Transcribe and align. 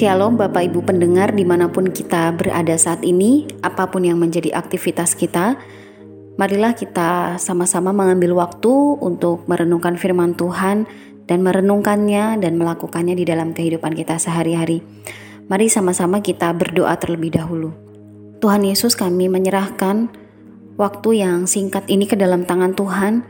Shalom 0.00 0.40
Bapak 0.40 0.64
Ibu 0.64 0.80
pendengar 0.88 1.36
di 1.36 1.44
mana 1.44 1.68
pun 1.68 1.92
kita 1.92 2.32
berada 2.32 2.72
saat 2.80 3.04
ini, 3.04 3.44
apa 3.60 3.92
pun 3.92 4.00
yang 4.00 4.16
menjadi 4.16 4.56
aktivitas 4.56 5.12
kita, 5.12 5.60
marilah 6.40 6.72
kita 6.72 7.36
sama-sama 7.36 7.92
mengambil 7.92 8.32
waktu 8.40 8.96
untuk 8.96 9.44
merenungkan 9.44 10.00
firman 10.00 10.32
Tuhan 10.40 10.88
dan 11.28 11.44
merenungkannya 11.44 12.40
dan 12.40 12.56
melakukannya 12.56 13.12
di 13.12 13.28
dalam 13.28 13.52
kehidupan 13.52 13.92
kita 13.92 14.16
sehari-hari. 14.16 14.80
Mari 15.52 15.68
sama-sama 15.68 16.24
kita 16.24 16.48
berdoa 16.56 16.96
terlebih 16.96 17.36
dahulu. 17.36 17.76
Tuhan 18.40 18.64
Yesus 18.64 18.96
kami 18.96 19.28
menyerahkan 19.28 20.08
waktu 20.80 21.28
yang 21.28 21.44
singkat 21.44 21.84
ini 21.92 22.08
ke 22.08 22.16
dalam 22.16 22.48
tangan 22.48 22.72
Tuhan, 22.72 23.20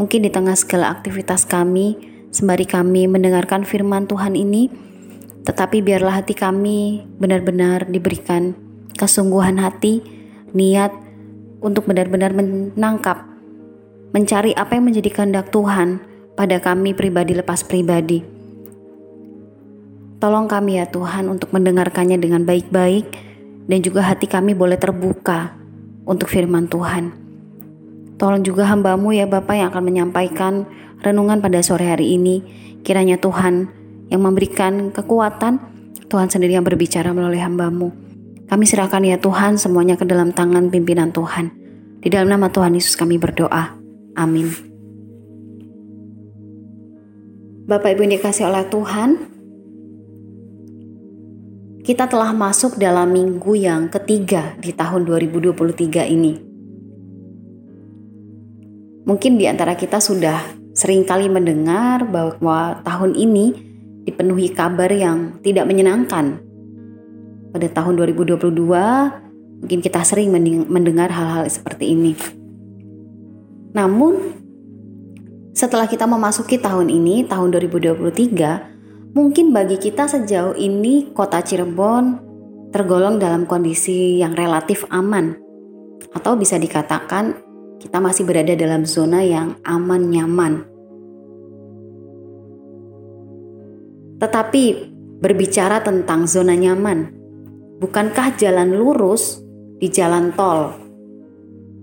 mungkin 0.00 0.24
di 0.24 0.32
tengah 0.32 0.56
segala 0.56 0.88
aktivitas 0.88 1.44
kami, 1.44 2.00
sembari 2.32 2.64
kami 2.64 3.12
mendengarkan 3.12 3.68
firman 3.68 4.08
Tuhan 4.08 4.32
ini, 4.40 4.93
tetapi 5.44 5.84
biarlah 5.84 6.24
hati 6.24 6.32
kami 6.32 7.04
benar-benar 7.20 7.84
diberikan 7.88 8.56
kesungguhan 8.96 9.60
hati, 9.60 10.00
niat 10.56 10.90
untuk 11.60 11.84
benar-benar 11.84 12.32
menangkap, 12.32 13.28
mencari 14.16 14.56
apa 14.56 14.78
yang 14.78 14.88
menjadi 14.88 15.10
kehendak 15.12 15.52
Tuhan 15.52 16.00
pada 16.32 16.56
kami 16.62 16.96
pribadi 16.96 17.36
lepas 17.36 17.60
pribadi. 17.60 18.24
Tolong 20.22 20.48
kami 20.48 20.80
ya 20.80 20.88
Tuhan 20.88 21.28
untuk 21.28 21.52
mendengarkannya 21.52 22.16
dengan 22.16 22.48
baik-baik 22.48 23.12
dan 23.68 23.78
juga 23.84 24.08
hati 24.08 24.24
kami 24.24 24.56
boleh 24.56 24.80
terbuka 24.80 25.52
untuk 26.08 26.32
firman 26.32 26.64
Tuhan. 26.64 27.12
Tolong 28.16 28.40
juga 28.40 28.64
hambamu 28.70 29.12
ya 29.12 29.28
Bapak 29.28 29.52
yang 29.58 29.68
akan 29.68 29.84
menyampaikan 29.84 30.64
renungan 31.02 31.44
pada 31.44 31.60
sore 31.60 31.90
hari 31.92 32.16
ini. 32.16 32.40
Kiranya 32.86 33.20
Tuhan 33.20 33.83
yang 34.08 34.20
memberikan 34.24 34.92
kekuatan, 34.92 35.60
Tuhan 36.08 36.28
sendiri 36.28 36.56
yang 36.56 36.66
berbicara 36.66 37.12
melalui 37.16 37.40
hambamu. 37.40 37.92
Kami 38.44 38.64
serahkan 38.68 39.00
ya 39.02 39.16
Tuhan 39.16 39.56
semuanya 39.56 39.96
ke 39.96 40.04
dalam 40.04 40.30
tangan 40.30 40.68
pimpinan 40.68 41.10
Tuhan. 41.10 41.48
Di 42.04 42.12
dalam 42.12 42.28
nama 42.28 42.52
Tuhan 42.52 42.76
Yesus 42.76 43.00
kami 43.00 43.16
berdoa. 43.16 43.80
Amin. 44.14 44.52
Bapak 47.64 47.96
Ibu 47.96 48.04
yang 48.04 48.20
dikasih 48.20 48.44
oleh 48.52 48.68
Tuhan, 48.68 49.10
kita 51.80 52.04
telah 52.04 52.36
masuk 52.36 52.76
dalam 52.76 53.08
minggu 53.08 53.56
yang 53.56 53.88
ketiga 53.88 54.52
di 54.60 54.76
tahun 54.76 55.08
2023 55.08 56.04
ini. 56.12 56.32
Mungkin 59.04 59.36
di 59.40 59.48
antara 59.48 59.72
kita 59.76 60.00
sudah 60.00 60.44
sering 60.76 61.08
kali 61.08 61.28
mendengar 61.32 62.04
bahwa 62.04 62.84
tahun 62.84 63.16
ini 63.16 63.73
dipenuhi 64.04 64.52
kabar 64.52 64.92
yang 64.92 65.40
tidak 65.40 65.64
menyenangkan. 65.64 66.38
Pada 67.50 67.68
tahun 67.72 67.96
2022, 67.96 69.64
mungkin 69.64 69.80
kita 69.80 70.04
sering 70.04 70.28
mendengar 70.68 71.08
hal-hal 71.08 71.48
seperti 71.48 71.96
ini. 71.96 72.12
Namun, 73.72 74.36
setelah 75.56 75.88
kita 75.88 76.04
memasuki 76.04 76.60
tahun 76.60 76.92
ini, 76.92 77.24
tahun 77.24 77.48
2023, 77.56 79.16
mungkin 79.16 79.54
bagi 79.54 79.80
kita 79.80 80.04
sejauh 80.10 80.58
ini 80.58 81.14
kota 81.14 81.40
Cirebon 81.40 82.20
tergolong 82.74 83.22
dalam 83.22 83.46
kondisi 83.46 84.18
yang 84.18 84.34
relatif 84.34 84.84
aman. 84.90 85.38
Atau 86.10 86.34
bisa 86.34 86.58
dikatakan 86.58 87.38
kita 87.78 88.02
masih 88.02 88.26
berada 88.26 88.54
dalam 88.58 88.82
zona 88.82 89.22
yang 89.22 89.58
aman 89.62 90.10
nyaman 90.10 90.73
Tetapi 94.24 94.64
berbicara 95.20 95.84
tentang 95.84 96.24
zona 96.24 96.56
nyaman, 96.56 97.12
bukankah 97.76 98.40
jalan 98.40 98.72
lurus 98.72 99.44
di 99.76 99.92
jalan 99.92 100.32
tol 100.32 100.80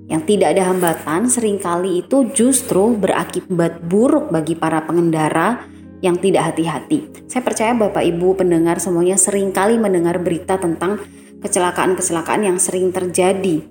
yang 0.10 0.26
tidak 0.26 0.58
ada 0.58 0.74
hambatan 0.74 1.30
sering 1.30 1.62
kali 1.62 2.02
itu 2.02 2.34
justru 2.34 2.98
berakibat 2.98 3.86
buruk 3.86 4.34
bagi 4.34 4.58
para 4.58 4.82
pengendara 4.84 5.70
yang 6.02 6.18
tidak 6.18 6.52
hati-hati. 6.52 7.30
Saya 7.30 7.46
percaya 7.46 7.78
Bapak 7.78 8.02
Ibu 8.02 8.34
pendengar 8.34 8.82
semuanya 8.82 9.22
sering 9.22 9.54
kali 9.54 9.78
mendengar 9.78 10.18
berita 10.18 10.58
tentang 10.58 10.98
kecelakaan-kecelakaan 11.46 12.42
yang 12.42 12.58
sering 12.58 12.90
terjadi 12.90 13.62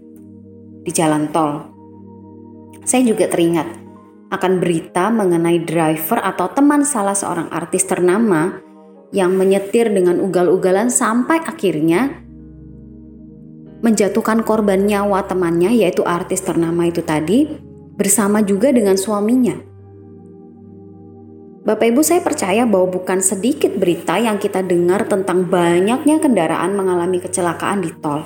di 0.87 0.91
jalan 0.95 1.27
tol. 1.35 1.75
Saya 2.87 3.03
juga 3.03 3.27
teringat 3.27 3.67
akan 4.31 4.63
berita 4.63 5.11
mengenai 5.11 5.61
driver 5.67 6.23
atau 6.23 6.47
teman 6.55 6.87
salah 6.87 7.19
seorang 7.19 7.51
artis 7.51 7.83
ternama 7.85 8.70
yang 9.11 9.35
menyetir 9.35 9.91
dengan 9.91 10.23
ugal-ugalan 10.23 10.87
sampai 10.91 11.43
akhirnya 11.43 12.23
menjatuhkan 13.81 14.45
korban 14.45 14.87
nyawa 14.87 15.25
temannya 15.27 15.73
yaitu 15.75 16.05
artis 16.07 16.45
ternama 16.45 16.87
itu 16.87 17.03
tadi 17.03 17.49
bersama 17.97 18.45
juga 18.45 18.71
dengan 18.71 18.95
suaminya. 18.95 19.57
Bapak 21.61 21.93
Ibu 21.93 22.01
saya 22.01 22.25
percaya 22.25 22.65
bahwa 22.65 22.89
bukan 22.89 23.21
sedikit 23.21 23.77
berita 23.77 24.17
yang 24.17 24.41
kita 24.41 24.65
dengar 24.65 25.05
tentang 25.05 25.45
banyaknya 25.45 26.17
kendaraan 26.17 26.73
mengalami 26.73 27.21
kecelakaan 27.21 27.85
di 27.85 27.93
tol. 28.01 28.25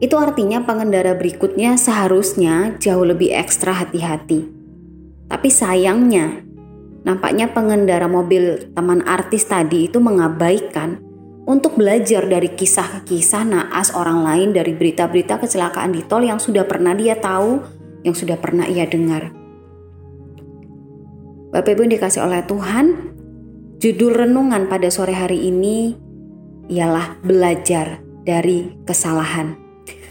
Itu 0.00 0.16
artinya 0.16 0.64
pengendara 0.64 1.12
berikutnya 1.12 1.76
seharusnya 1.76 2.78
jauh 2.80 3.04
lebih 3.04 3.34
ekstra 3.36 3.76
hati-hati. 3.76 4.48
Tapi 5.28 5.48
sayangnya, 5.52 6.47
nampaknya 7.06 7.50
pengendara 7.52 8.06
mobil 8.10 8.72
teman 8.74 9.04
artis 9.06 9.46
tadi 9.46 9.86
itu 9.86 10.02
mengabaikan 10.02 10.98
untuk 11.48 11.80
belajar 11.80 12.28
dari 12.28 12.52
kisah-kisah 12.52 13.44
naas 13.48 13.94
orang 13.96 14.20
lain 14.20 14.48
dari 14.52 14.76
berita-berita 14.76 15.40
kecelakaan 15.40 15.96
di 15.96 16.04
tol 16.04 16.20
yang 16.20 16.36
sudah 16.36 16.68
pernah 16.68 16.92
dia 16.92 17.16
tahu, 17.16 17.64
yang 18.04 18.12
sudah 18.12 18.36
pernah 18.36 18.68
ia 18.68 18.84
dengar. 18.84 19.32
Bapak 21.48 21.72
Ibu 21.72 21.88
yang 21.88 21.92
dikasih 21.96 22.20
oleh 22.28 22.44
Tuhan, 22.44 22.86
judul 23.80 24.12
renungan 24.12 24.68
pada 24.68 24.92
sore 24.92 25.16
hari 25.16 25.48
ini 25.48 25.96
ialah 26.68 27.16
belajar 27.24 28.04
dari 28.28 28.76
kesalahan. 28.84 29.67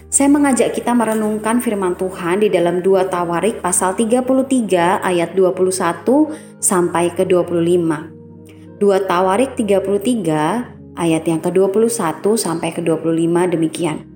Saya 0.07 0.31
mengajak 0.31 0.71
kita 0.71 0.95
merenungkan 0.95 1.59
firman 1.59 1.99
Tuhan 1.99 2.39
di 2.39 2.47
dalam 2.47 2.79
2 2.79 3.11
Tawarik 3.11 3.59
pasal 3.59 3.91
33 3.91 5.03
ayat 5.03 5.35
21 5.35 6.63
sampai 6.63 7.11
ke 7.11 7.27
25. 7.27 8.79
2 8.79 9.03
Tawarik 9.03 9.59
33 9.59 10.95
ayat 10.95 11.23
yang 11.27 11.43
ke-21 11.43 12.23
sampai 12.39 12.71
ke 12.71 12.79
25 12.79 13.51
demikian. 13.51 14.07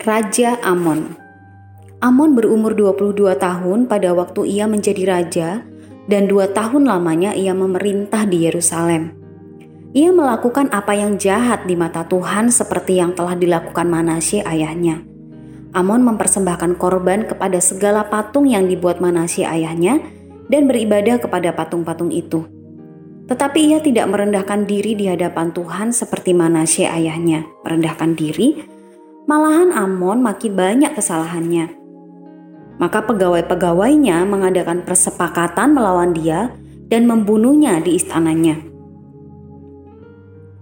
Raja 0.00 0.56
Amon 0.64 1.12
Amon 2.00 2.32
berumur 2.32 2.72
22 2.72 3.36
tahun 3.36 3.84
pada 3.84 4.16
waktu 4.16 4.48
ia 4.48 4.64
menjadi 4.64 5.02
raja 5.04 5.48
dan 6.08 6.24
dua 6.24 6.48
tahun 6.54 6.88
lamanya 6.88 7.34
ia 7.36 7.52
memerintah 7.52 8.24
di 8.24 8.48
Yerusalem. 8.48 9.25
Ia 9.96 10.12
melakukan 10.12 10.68
apa 10.76 10.92
yang 10.92 11.16
jahat 11.16 11.64
di 11.64 11.72
mata 11.72 12.04
Tuhan 12.04 12.52
seperti 12.52 13.00
yang 13.00 13.16
telah 13.16 13.32
dilakukan 13.32 13.88
Manasye 13.88 14.44
ayahnya. 14.44 15.00
Amon 15.72 16.04
mempersembahkan 16.04 16.76
korban 16.76 17.24
kepada 17.24 17.56
segala 17.64 18.04
patung 18.04 18.44
yang 18.44 18.68
dibuat 18.68 19.00
Manasye 19.00 19.48
ayahnya 19.48 20.04
dan 20.52 20.68
beribadah 20.68 21.16
kepada 21.16 21.56
patung-patung 21.56 22.12
itu. 22.12 22.44
Tetapi 23.24 23.72
ia 23.72 23.80
tidak 23.80 24.04
merendahkan 24.12 24.68
diri 24.68 24.92
di 25.00 25.08
hadapan 25.08 25.56
Tuhan 25.56 25.96
seperti 25.96 26.36
Manasye 26.36 26.92
ayahnya. 26.92 27.48
Merendahkan 27.64 28.20
diri, 28.20 28.68
malahan 29.24 29.72
Amon 29.72 30.20
makin 30.20 30.52
banyak 30.52 30.92
kesalahannya. 30.92 31.72
Maka 32.76 33.00
pegawai-pegawainya 33.00 34.28
mengadakan 34.28 34.84
persepakatan 34.84 35.72
melawan 35.72 36.12
dia 36.12 36.52
dan 36.92 37.08
membunuhnya 37.08 37.80
di 37.80 37.96
istananya. 37.96 38.75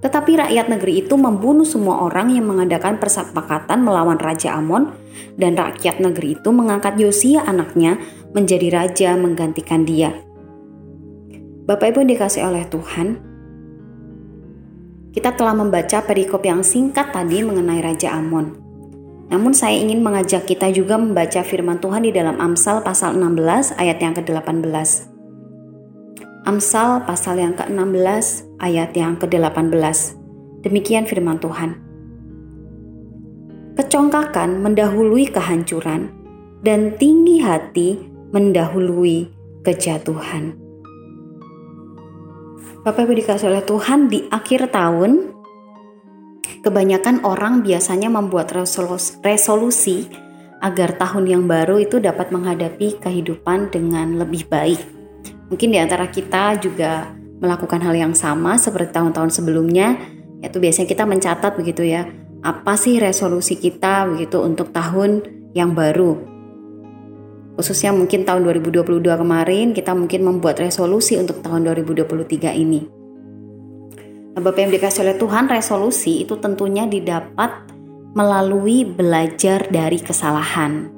Tetapi 0.04 0.36
rakyat 0.36 0.68
negeri 0.68 1.00
itu 1.00 1.16
membunuh 1.16 1.64
semua 1.64 2.04
orang 2.04 2.28
yang 2.28 2.44
mengadakan 2.44 3.00
persepakatan 3.00 3.80
melawan 3.80 4.20
Raja 4.20 4.52
Amon 4.52 4.92
dan 5.40 5.56
rakyat 5.56 5.96
negeri 5.96 6.36
itu 6.36 6.52
mengangkat 6.52 7.00
Yosia 7.00 7.40
anaknya 7.48 7.96
menjadi 8.36 8.68
raja 8.68 9.16
menggantikan 9.16 9.88
dia. 9.88 10.12
Bapak 11.64 11.96
Ibu 11.96 12.04
dikasih 12.04 12.44
oleh 12.44 12.68
Tuhan, 12.68 13.16
kita 15.16 15.32
telah 15.32 15.56
membaca 15.56 16.04
perikop 16.04 16.44
yang 16.44 16.60
singkat 16.60 17.08
tadi 17.14 17.40
mengenai 17.40 17.80
Raja 17.80 18.12
Amon. 18.12 18.60
Namun 19.32 19.56
saya 19.56 19.78
ingin 19.80 20.04
mengajak 20.04 20.44
kita 20.44 20.68
juga 20.68 21.00
membaca 21.00 21.40
firman 21.40 21.80
Tuhan 21.80 22.04
di 22.04 22.12
dalam 22.12 22.36
Amsal 22.36 22.84
pasal 22.84 23.16
16 23.16 23.80
ayat 23.80 23.96
yang 24.02 24.12
ke-18. 24.12 25.13
Amsal 26.44 27.08
pasal 27.08 27.40
yang 27.40 27.56
ke-16 27.56 28.60
ayat 28.60 28.92
yang 28.92 29.16
ke-18. 29.16 29.80
Demikian 30.60 31.08
firman 31.08 31.40
Tuhan. 31.40 31.80
Kecongkakan 33.80 34.60
mendahului 34.60 35.32
kehancuran 35.32 36.12
dan 36.60 37.00
tinggi 37.00 37.40
hati 37.40 37.96
mendahului 38.36 39.32
kejatuhan. 39.64 40.52
Bapak 42.84 43.08
Ibu 43.08 43.24
dikasih 43.24 43.48
oleh 43.48 43.64
Tuhan 43.64 44.12
di 44.12 44.28
akhir 44.28 44.68
tahun 44.68 45.32
kebanyakan 46.60 47.24
orang 47.24 47.64
biasanya 47.64 48.12
membuat 48.12 48.52
resolusi 49.24 50.12
agar 50.60 51.00
tahun 51.00 51.24
yang 51.24 51.48
baru 51.48 51.80
itu 51.80 52.04
dapat 52.04 52.28
menghadapi 52.28 53.00
kehidupan 53.00 53.72
dengan 53.72 54.20
lebih 54.20 54.44
baik. 54.44 54.93
Mungkin 55.52 55.68
di 55.74 55.78
antara 55.80 56.08
kita 56.08 56.56
juga 56.60 57.12
melakukan 57.40 57.82
hal 57.84 57.92
yang 57.92 58.14
sama 58.16 58.56
seperti 58.56 58.96
tahun-tahun 58.96 59.34
sebelumnya, 59.34 60.00
yaitu 60.40 60.56
biasanya 60.62 60.88
kita 60.88 61.04
mencatat 61.04 61.52
begitu 61.56 61.84
ya, 61.84 62.08
apa 62.44 62.76
sih 62.76 62.96
resolusi 63.00 63.56
kita 63.60 64.08
begitu 64.08 64.40
untuk 64.40 64.72
tahun 64.72 65.24
yang 65.52 65.76
baru. 65.76 66.16
Khususnya 67.54 67.94
mungkin 67.94 68.26
tahun 68.26 68.42
2022 68.44 69.04
kemarin 69.04 69.70
kita 69.76 69.94
mungkin 69.94 70.26
membuat 70.26 70.58
resolusi 70.58 71.14
untuk 71.16 71.38
tahun 71.40 71.70
2023 71.70 72.50
ini. 72.50 72.80
Nah, 74.34 74.42
Bapak 74.42 74.66
yang 74.66 74.74
dikasih 74.74 75.06
oleh 75.06 75.16
Tuhan, 75.16 75.46
resolusi 75.46 76.26
itu 76.26 76.34
tentunya 76.42 76.90
didapat 76.90 77.70
melalui 78.18 78.82
belajar 78.82 79.70
dari 79.70 80.02
kesalahan. 80.02 80.90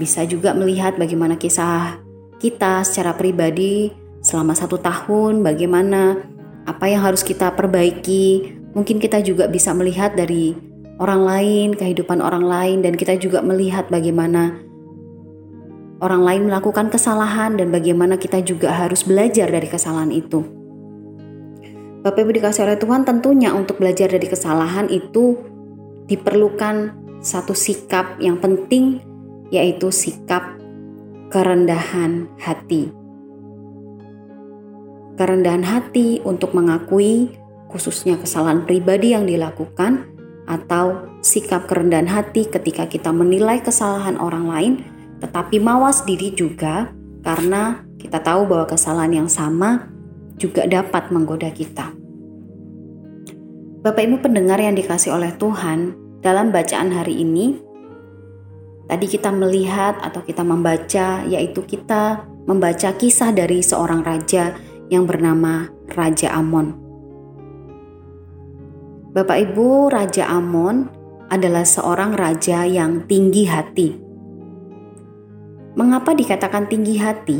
Bisa 0.00 0.24
juga 0.24 0.56
melihat 0.56 0.96
bagaimana 0.96 1.36
kisah 1.36 2.03
kita 2.44 2.84
secara 2.84 3.16
pribadi 3.16 3.88
selama 4.20 4.52
satu 4.52 4.76
tahun, 4.76 5.40
bagaimana 5.40 6.20
apa 6.68 6.84
yang 6.92 7.00
harus 7.00 7.24
kita 7.24 7.56
perbaiki. 7.56 8.52
Mungkin 8.76 9.00
kita 9.00 9.24
juga 9.24 9.48
bisa 9.48 9.72
melihat 9.72 10.12
dari 10.12 10.52
orang 11.00 11.24
lain, 11.24 11.68
kehidupan 11.72 12.20
orang 12.20 12.44
lain, 12.44 12.84
dan 12.84 13.00
kita 13.00 13.16
juga 13.16 13.40
melihat 13.40 13.88
bagaimana 13.88 14.60
orang 16.04 16.20
lain 16.20 16.42
melakukan 16.52 16.92
kesalahan 16.92 17.56
dan 17.56 17.72
bagaimana 17.72 18.20
kita 18.20 18.44
juga 18.44 18.76
harus 18.76 19.08
belajar 19.08 19.48
dari 19.48 19.64
kesalahan 19.64 20.12
itu. 20.12 20.44
Bapak 22.04 22.28
Ibu 22.28 22.36
dikasih 22.36 22.68
oleh 22.68 22.76
Tuhan 22.76 23.08
tentunya 23.08 23.56
untuk 23.56 23.80
belajar 23.80 24.12
dari 24.12 24.28
kesalahan 24.28 24.92
itu 24.92 25.40
diperlukan 26.04 26.92
satu 27.24 27.56
sikap 27.56 28.20
yang 28.20 28.36
penting 28.36 29.00
yaitu 29.48 29.88
sikap 29.88 30.53
kerendahan 31.34 32.30
hati. 32.38 32.94
Kerendahan 35.18 35.66
hati 35.66 36.22
untuk 36.22 36.54
mengakui 36.54 37.34
khususnya 37.66 38.14
kesalahan 38.22 38.62
pribadi 38.62 39.18
yang 39.18 39.26
dilakukan 39.26 40.14
atau 40.46 41.10
sikap 41.26 41.66
kerendahan 41.66 42.06
hati 42.06 42.46
ketika 42.46 42.86
kita 42.86 43.10
menilai 43.10 43.58
kesalahan 43.58 44.14
orang 44.22 44.46
lain 44.46 44.72
tetapi 45.18 45.58
mawas 45.58 46.06
diri 46.06 46.30
juga 46.30 46.94
karena 47.26 47.82
kita 47.98 48.22
tahu 48.22 48.46
bahwa 48.46 48.70
kesalahan 48.70 49.26
yang 49.26 49.30
sama 49.30 49.90
juga 50.38 50.70
dapat 50.70 51.10
menggoda 51.10 51.50
kita. 51.50 51.90
Bapak 53.82 54.06
Ibu 54.06 54.22
pendengar 54.22 54.62
yang 54.62 54.78
dikasih 54.78 55.10
oleh 55.10 55.34
Tuhan, 55.34 55.98
dalam 56.22 56.54
bacaan 56.54 56.94
hari 56.94 57.26
ini 57.26 57.63
tadi 58.88 59.06
kita 59.08 59.32
melihat 59.32 59.96
atau 60.00 60.20
kita 60.20 60.44
membaca 60.44 61.24
yaitu 61.24 61.64
kita 61.64 62.24
membaca 62.44 62.92
kisah 62.92 63.32
dari 63.32 63.64
seorang 63.64 64.04
raja 64.04 64.52
yang 64.92 65.08
bernama 65.08 65.72
Raja 65.88 66.36
Amon. 66.36 66.76
Bapak 69.14 69.38
Ibu, 69.50 69.94
Raja 69.94 70.26
Amon 70.26 70.90
adalah 71.30 71.62
seorang 71.62 72.18
raja 72.18 72.66
yang 72.66 73.06
tinggi 73.06 73.46
hati. 73.46 73.88
Mengapa 75.74 76.12
dikatakan 76.14 76.66
tinggi 76.66 76.98
hati? 76.98 77.38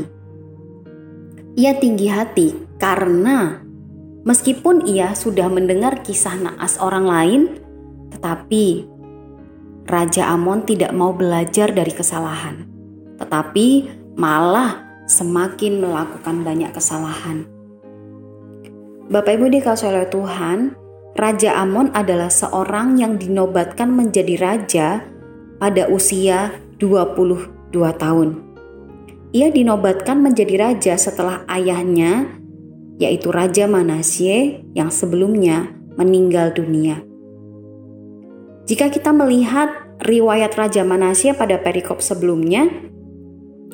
Ia 1.55 1.75
tinggi 1.79 2.07
hati 2.11 2.47
karena 2.79 3.59
meskipun 4.27 4.87
ia 4.87 5.15
sudah 5.15 5.47
mendengar 5.47 6.03
kisah 6.03 6.35
naas 6.35 6.75
orang 6.79 7.05
lain, 7.07 7.41
tetapi 8.11 8.94
Raja 9.85 10.33
Amon 10.33 10.65
tidak 10.65 10.89
mau 10.97 11.13
belajar 11.13 11.69
dari 11.69 11.93
kesalahan, 11.93 12.65
tetapi 13.21 13.85
malah 14.17 14.81
semakin 15.05 15.77
melakukan 15.77 16.41
banyak 16.41 16.73
kesalahan. 16.73 17.45
Bapak 19.05 19.37
Ibu 19.37 19.45
dikasih 19.53 19.93
oleh 19.93 20.09
Tuhan, 20.09 20.73
Raja 21.13 21.61
Amon 21.61 21.93
adalah 21.93 22.33
seorang 22.33 22.97
yang 22.97 23.21
dinobatkan 23.21 23.93
menjadi 23.93 24.33
raja 24.41 25.05
pada 25.61 25.85
usia 25.93 26.57
20 26.81 27.69
dua 27.69 27.93
tahun. 27.93 28.41
Ia 29.37 29.53
dinobatkan 29.53 30.17
menjadi 30.17 30.65
raja 30.65 30.97
setelah 30.97 31.45
ayahnya, 31.45 32.25
yaitu 32.97 33.29
Raja 33.29 33.69
Manasye 33.69 34.65
yang 34.73 34.89
sebelumnya 34.89 35.69
meninggal 35.93 36.55
dunia. 36.55 37.03
Jika 38.65 38.89
kita 38.89 39.13
melihat 39.13 39.69
riwayat 40.01 40.57
Raja 40.57 40.81
Manasye 40.81 41.37
pada 41.37 41.61
perikop 41.61 42.01
sebelumnya, 42.01 42.65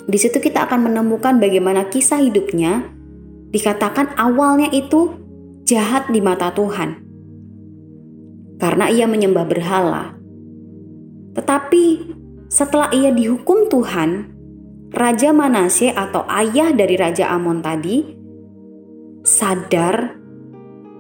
di 0.03 0.17
situ 0.19 0.43
kita 0.43 0.67
akan 0.67 0.91
menemukan 0.91 1.39
bagaimana 1.39 1.87
kisah 1.87 2.19
hidupnya 2.19 2.91
dikatakan 3.55 4.11
awalnya 4.19 4.67
itu 4.75 5.15
jahat 5.63 6.11
di 6.11 6.19
mata 6.19 6.51
Tuhan. 6.51 6.99
Karena 8.59 8.91
ia 8.91 9.07
menyembah 9.07 9.47
berhala. 9.47 10.03
Tetapi 11.39 11.85
setelah 12.51 12.91
ia 12.91 13.15
dihukum 13.15 13.71
Tuhan, 13.71 14.27
Raja 14.91 15.31
Manase 15.31 15.95
atau 15.95 16.27
ayah 16.27 16.75
dari 16.75 16.99
Raja 16.99 17.31
Amon 17.31 17.63
tadi 17.63 18.03
sadar 19.23 20.19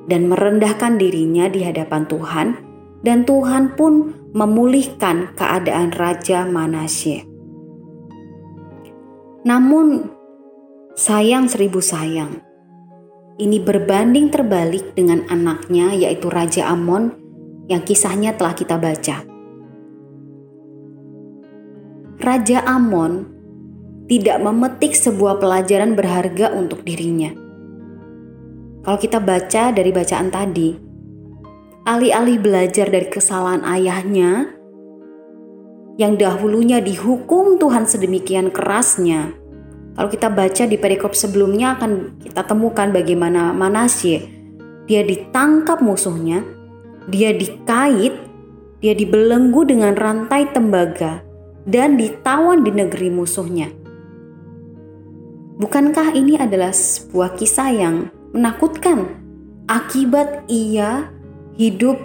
dan 0.07 0.31
merendahkan 0.31 0.95
dirinya 0.95 1.51
di 1.51 1.67
hadapan 1.67 2.07
Tuhan 2.07 2.70
dan 3.01 3.25
Tuhan 3.25 3.73
pun 3.77 4.13
memulihkan 4.31 5.33
keadaan 5.35 5.91
Raja 5.93 6.45
Manase. 6.47 7.25
Namun 9.41 10.05
sayang 10.93 11.49
seribu 11.49 11.81
sayang, 11.81 12.39
ini 13.41 13.57
berbanding 13.57 14.29
terbalik 14.29 14.93
dengan 14.93 15.25
anaknya 15.27 15.97
yaitu 15.97 16.29
Raja 16.29 16.69
Amon 16.69 17.09
yang 17.65 17.81
kisahnya 17.81 18.37
telah 18.37 18.53
kita 18.53 18.77
baca. 18.77 19.25
Raja 22.21 22.61
Amon 22.69 23.25
tidak 24.05 24.37
memetik 24.45 24.93
sebuah 24.93 25.41
pelajaran 25.41 25.97
berharga 25.97 26.53
untuk 26.53 26.85
dirinya. 26.85 27.33
Kalau 28.85 28.97
kita 29.01 29.17
baca 29.17 29.73
dari 29.73 29.89
bacaan 29.89 30.29
tadi, 30.29 30.90
alih-alih 31.85 32.37
belajar 32.37 32.87
dari 32.89 33.09
kesalahan 33.09 33.65
ayahnya 33.65 34.53
yang 35.97 36.17
dahulunya 36.17 36.81
dihukum 36.81 37.57
Tuhan 37.57 37.89
sedemikian 37.89 38.53
kerasnya. 38.53 39.33
Kalau 39.97 40.09
kita 40.09 40.31
baca 40.31 40.63
di 40.65 40.77
perikop 40.79 41.17
sebelumnya 41.17 41.75
akan 41.75 42.21
kita 42.21 42.47
temukan 42.47 42.89
bagaimana 42.95 43.51
Manasye 43.51 44.41
dia 44.89 45.05
ditangkap 45.05 45.79
musuhnya, 45.79 46.43
dia 47.07 47.31
dikait, 47.31 48.11
dia 48.81 48.93
dibelenggu 48.97 49.63
dengan 49.63 49.93
rantai 49.93 50.49
tembaga, 50.51 51.21
dan 51.63 51.95
ditawan 51.95 52.65
di 52.65 52.71
negeri 52.73 53.07
musuhnya. 53.13 53.69
Bukankah 55.61 56.17
ini 56.17 56.41
adalah 56.41 56.73
sebuah 56.73 57.37
kisah 57.37 57.69
yang 57.69 58.09
menakutkan 58.33 59.21
akibat 59.69 60.49
ia 60.49 61.07
hidup 61.61 62.01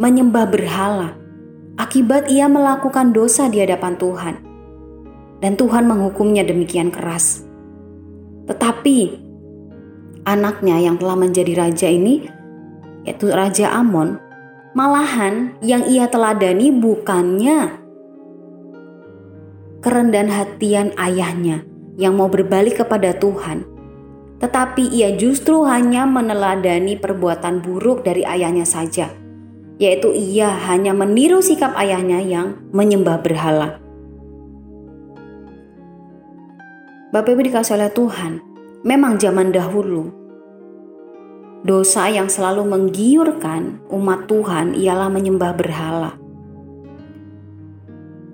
menyembah 0.00 0.48
berhala, 0.48 1.12
akibat 1.76 2.32
ia 2.32 2.48
melakukan 2.48 3.12
dosa 3.12 3.52
di 3.52 3.60
hadapan 3.60 4.00
Tuhan, 4.00 4.34
dan 5.44 5.60
Tuhan 5.60 5.84
menghukumnya 5.84 6.40
demikian 6.40 6.88
keras. 6.88 7.44
Tetapi 8.48 9.20
anaknya 10.24 10.80
yang 10.80 10.96
telah 10.96 11.20
menjadi 11.20 11.52
raja 11.52 11.88
ini, 11.92 12.24
yaitu 13.04 13.28
Raja 13.28 13.76
Amon, 13.76 14.16
malahan 14.72 15.52
yang 15.60 15.84
ia 15.84 16.08
teladani 16.08 16.72
bukannya 16.72 17.84
kerendahan 19.84 20.32
hatian 20.32 20.96
ayahnya 20.96 21.60
yang 22.00 22.16
mau 22.16 22.32
berbalik 22.32 22.80
kepada 22.80 23.12
Tuhan. 23.12 23.73
Tetapi 24.44 24.92
ia 24.92 25.16
justru 25.16 25.64
hanya 25.64 26.04
meneladani 26.04 27.00
perbuatan 27.00 27.64
buruk 27.64 28.04
dari 28.04 28.28
ayahnya 28.28 28.68
saja, 28.68 29.08
yaitu 29.80 30.12
ia 30.12 30.52
hanya 30.68 30.92
meniru 30.92 31.40
sikap 31.40 31.72
ayahnya 31.80 32.20
yang 32.20 32.60
menyembah 32.68 33.24
berhala. 33.24 33.80
Bapak 37.08 37.32
Ibu 37.32 37.40
dikasih 37.40 37.80
oleh 37.80 37.88
Tuhan, 37.96 38.44
memang 38.84 39.16
zaman 39.16 39.48
dahulu 39.48 40.12
dosa 41.64 42.12
yang 42.12 42.28
selalu 42.28 42.68
menggiurkan 42.68 43.80
umat 43.88 44.28
Tuhan 44.28 44.76
ialah 44.76 45.08
menyembah 45.08 45.56
berhala 45.56 46.12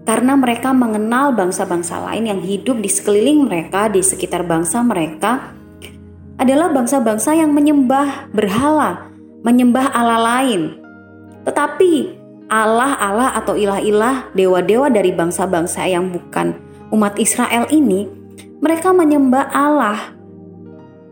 karena 0.02 0.34
mereka 0.34 0.74
mengenal 0.74 1.30
bangsa-bangsa 1.38 2.02
lain 2.02 2.26
yang 2.26 2.42
hidup 2.42 2.82
di 2.82 2.90
sekeliling 2.90 3.46
mereka, 3.46 3.86
di 3.86 4.02
sekitar 4.02 4.42
bangsa 4.42 4.82
mereka 4.82 5.59
adalah 6.40 6.72
bangsa-bangsa 6.72 7.36
yang 7.36 7.52
menyembah 7.52 8.32
berhala, 8.32 9.12
menyembah 9.44 9.92
Allah 9.92 10.40
lain. 10.40 10.80
Tetapi 11.44 11.92
Allah-Allah 12.48 13.36
atau 13.36 13.54
ilah-ilah, 13.54 14.32
dewa-dewa 14.32 14.88
dari 14.88 15.12
bangsa-bangsa 15.12 15.84
yang 15.84 16.08
bukan 16.08 16.56
umat 16.96 17.20
Israel 17.20 17.68
ini, 17.68 18.08
mereka 18.64 18.90
menyembah 18.90 19.52
Allah, 19.52 20.16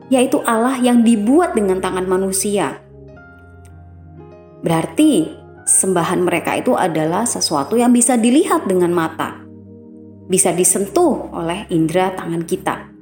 yaitu 0.09 0.41
Allah 0.49 0.81
yang 0.81 1.05
dibuat 1.05 1.53
dengan 1.53 1.79
tangan 1.79 2.09
manusia. 2.09 2.81
Berarti 4.65 5.29
sembahan 5.69 6.25
mereka 6.25 6.57
itu 6.57 6.73
adalah 6.73 7.29
sesuatu 7.29 7.77
yang 7.77 7.93
bisa 7.93 8.17
dilihat 8.17 8.65
dengan 8.65 8.91
mata, 8.91 9.39
bisa 10.27 10.51
disentuh 10.57 11.31
oleh 11.37 11.69
indera 11.71 12.17
tangan 12.17 12.43
kita. 12.49 12.98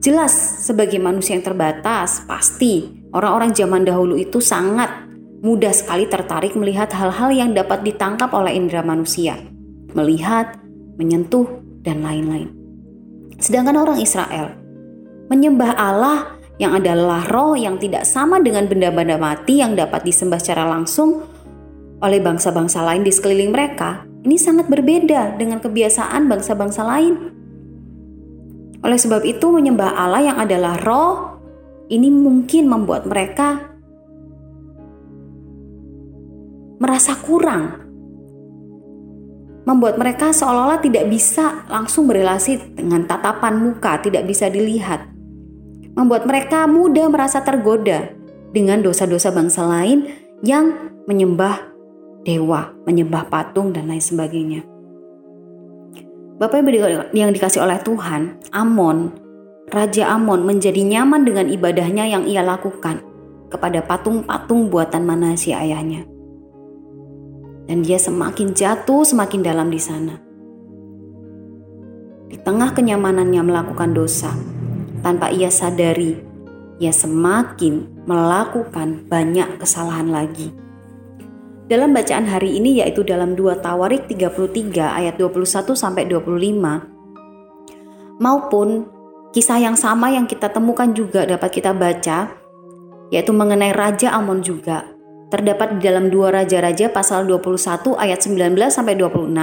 Jelas, 0.00 0.32
sebagai 0.62 1.00
manusia 1.00 1.34
yang 1.34 1.44
terbatas, 1.44 2.22
pasti 2.28 3.04
orang-orang 3.10 3.56
zaman 3.56 3.82
dahulu 3.82 4.14
itu 4.14 4.38
sangat 4.38 5.06
mudah 5.40 5.72
sekali 5.72 6.08
tertarik 6.08 6.56
melihat 6.56 6.90
hal-hal 6.92 7.32
yang 7.32 7.50
dapat 7.52 7.84
ditangkap 7.84 8.32
oleh 8.32 8.56
indera 8.56 8.84
manusia, 8.84 9.36
melihat, 9.92 10.56
menyentuh, 10.96 11.48
dan 11.86 12.02
lain-lain. 12.02 12.50
Sedangkan 13.38 13.76
orang 13.76 14.00
Israel 14.00 14.56
menyembah 15.28 15.76
Allah 15.76 16.38
yang 16.56 16.72
adalah 16.72 17.28
roh 17.28 17.52
yang 17.52 17.76
tidak 17.76 18.08
sama 18.08 18.40
dengan 18.40 18.64
benda-benda 18.64 19.20
mati 19.20 19.60
yang 19.60 19.76
dapat 19.76 20.08
disembah 20.08 20.40
secara 20.40 20.64
langsung 20.64 21.20
oleh 22.00 22.20
bangsa-bangsa 22.20 22.80
lain 22.84 23.04
di 23.04 23.12
sekeliling 23.12 23.52
mereka, 23.52 24.04
ini 24.24 24.36
sangat 24.36 24.68
berbeda 24.68 25.36
dengan 25.36 25.60
kebiasaan 25.60 26.28
bangsa-bangsa 26.28 26.82
lain. 26.84 27.35
Oleh 28.84 28.98
sebab 29.00 29.24
itu, 29.24 29.48
menyembah 29.48 29.96
Allah 29.96 30.32
yang 30.32 30.38
adalah 30.40 30.76
roh 30.82 31.36
ini 31.86 32.10
mungkin 32.10 32.66
membuat 32.66 33.06
mereka 33.06 33.76
merasa 36.82 37.14
kurang. 37.16 37.86
Membuat 39.66 39.98
mereka 39.98 40.30
seolah-olah 40.30 40.78
tidak 40.78 41.10
bisa 41.10 41.66
langsung 41.66 42.06
berrelasi 42.06 42.78
dengan 42.78 43.02
tatapan 43.02 43.58
muka, 43.58 43.98
tidak 43.98 44.22
bisa 44.22 44.46
dilihat. 44.46 45.10
Membuat 45.98 46.22
mereka 46.28 46.70
mudah 46.70 47.10
merasa 47.10 47.42
tergoda 47.42 48.14
dengan 48.54 48.78
dosa-dosa 48.84 49.34
bangsa 49.34 49.66
lain 49.66 50.06
yang 50.46 50.94
menyembah 51.10 51.66
dewa, 52.22 52.74
menyembah 52.86 53.26
patung, 53.26 53.74
dan 53.74 53.90
lain 53.90 54.02
sebagainya. 54.02 54.75
Bapak 56.36 56.68
yang 57.16 57.32
dikasih 57.32 57.64
oleh 57.64 57.80
Tuhan, 57.80 58.36
Amon, 58.52 59.08
Raja 59.72 60.12
Amon 60.12 60.44
menjadi 60.44 60.84
nyaman 60.84 61.24
dengan 61.24 61.48
ibadahnya 61.48 62.04
yang 62.04 62.28
ia 62.28 62.44
lakukan 62.44 63.00
kepada 63.48 63.80
patung-patung 63.80 64.68
buatan 64.68 65.08
Manasya 65.08 65.64
ayahnya. 65.64 66.04
Dan 67.64 67.80
dia 67.80 67.96
semakin 67.96 68.52
jatuh 68.52 69.00
semakin 69.08 69.40
dalam 69.40 69.72
di 69.72 69.80
sana. 69.80 70.20
Di 72.28 72.36
tengah 72.44 72.76
kenyamanannya 72.76 73.40
melakukan 73.40 73.96
dosa, 73.96 74.36
tanpa 75.00 75.32
ia 75.32 75.48
sadari, 75.48 76.20
ia 76.76 76.92
semakin 76.92 78.04
melakukan 78.04 79.08
banyak 79.08 79.56
kesalahan 79.56 80.12
lagi 80.12 80.65
dalam 81.66 81.90
bacaan 81.90 82.30
hari 82.30 82.62
ini 82.62 82.78
yaitu 82.78 83.02
dalam 83.02 83.34
2 83.34 83.58
Tawarik 83.58 84.06
33 84.06 84.70
ayat 84.78 85.18
21 85.18 85.74
sampai 85.74 86.06
25 86.06 88.22
maupun 88.22 88.86
kisah 89.34 89.58
yang 89.58 89.74
sama 89.74 90.14
yang 90.14 90.30
kita 90.30 90.46
temukan 90.46 90.94
juga 90.94 91.26
dapat 91.26 91.50
kita 91.50 91.74
baca 91.74 92.30
yaitu 93.10 93.34
mengenai 93.34 93.74
Raja 93.74 94.14
Amon 94.14 94.42
juga. 94.42 94.82
Terdapat 95.26 95.78
di 95.78 95.90
dalam 95.90 96.06
dua 96.06 96.30
raja-raja 96.30 96.86
pasal 96.86 97.26
21 97.26 97.98
ayat 97.98 98.22
19 98.22 98.54
sampai 98.70 98.94
26 98.94 99.34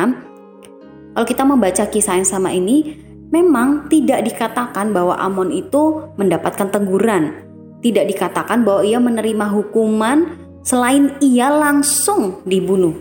kalau 1.11 1.27
kita 1.27 1.43
membaca 1.43 1.83
kisah 1.91 2.23
yang 2.23 2.25
sama 2.25 2.55
ini 2.55 3.03
memang 3.35 3.91
tidak 3.91 4.23
dikatakan 4.23 4.95
bahwa 4.95 5.19
Amon 5.19 5.51
itu 5.51 6.07
mendapatkan 6.15 6.71
teguran. 6.71 7.35
Tidak 7.83 8.07
dikatakan 8.07 8.63
bahwa 8.63 8.87
ia 8.87 8.95
menerima 8.95 9.51
hukuman 9.51 10.42
selain 10.63 11.19
ia 11.19 11.51
langsung 11.51 12.41
dibunuh. 12.47 12.95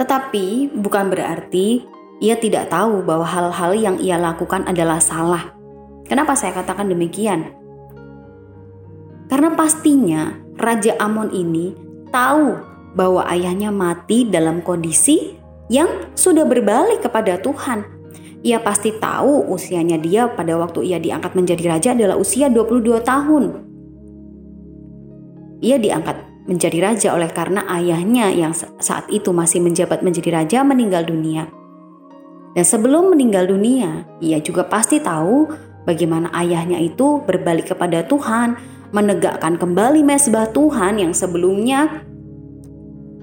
Tetapi 0.00 0.72
bukan 0.72 1.12
berarti 1.12 1.84
ia 2.18 2.34
tidak 2.40 2.72
tahu 2.72 3.04
bahwa 3.04 3.28
hal-hal 3.28 3.72
yang 3.76 3.96
ia 4.00 4.16
lakukan 4.18 4.66
adalah 4.66 4.98
salah. 4.98 5.54
Kenapa 6.08 6.34
saya 6.34 6.56
katakan 6.56 6.88
demikian? 6.88 7.52
Karena 9.28 9.52
pastinya 9.52 10.32
Raja 10.56 10.96
Amon 10.96 11.28
ini 11.30 11.76
tahu 12.08 12.56
bahwa 12.96 13.28
ayahnya 13.28 13.68
mati 13.68 14.24
dalam 14.24 14.64
kondisi 14.64 15.36
yang 15.68 16.08
sudah 16.16 16.48
berbalik 16.48 17.04
kepada 17.04 17.36
Tuhan. 17.36 17.84
Ia 18.40 18.62
pasti 18.64 18.96
tahu 18.96 19.52
usianya 19.52 20.00
dia 20.00 20.30
pada 20.32 20.56
waktu 20.56 20.88
ia 20.88 20.98
diangkat 21.02 21.36
menjadi 21.36 21.64
raja 21.68 21.88
adalah 21.92 22.16
usia 22.16 22.48
22 22.48 23.02
tahun. 23.04 23.67
Ia 25.58 25.76
diangkat 25.78 26.46
menjadi 26.48 26.78
raja 26.80 27.08
oleh 27.12 27.28
karena 27.28 27.68
ayahnya 27.68 28.32
yang 28.32 28.56
saat 28.56 29.04
itu 29.12 29.34
masih 29.36 29.60
menjabat 29.60 30.00
menjadi 30.00 30.40
raja 30.42 30.58
meninggal 30.64 31.04
dunia. 31.04 31.50
Dan 32.56 32.64
sebelum 32.64 33.12
meninggal 33.12 33.44
dunia, 33.46 34.08
ia 34.18 34.40
juga 34.40 34.64
pasti 34.64 34.98
tahu 34.98 35.46
bagaimana 35.84 36.32
ayahnya 36.32 36.80
itu 36.80 37.20
berbalik 37.22 37.76
kepada 37.76 38.02
Tuhan, 38.08 38.56
menegakkan 38.90 39.60
kembali 39.60 40.00
mesbah 40.00 40.48
Tuhan 40.48 40.96
yang 40.96 41.12
sebelumnya 41.12 42.00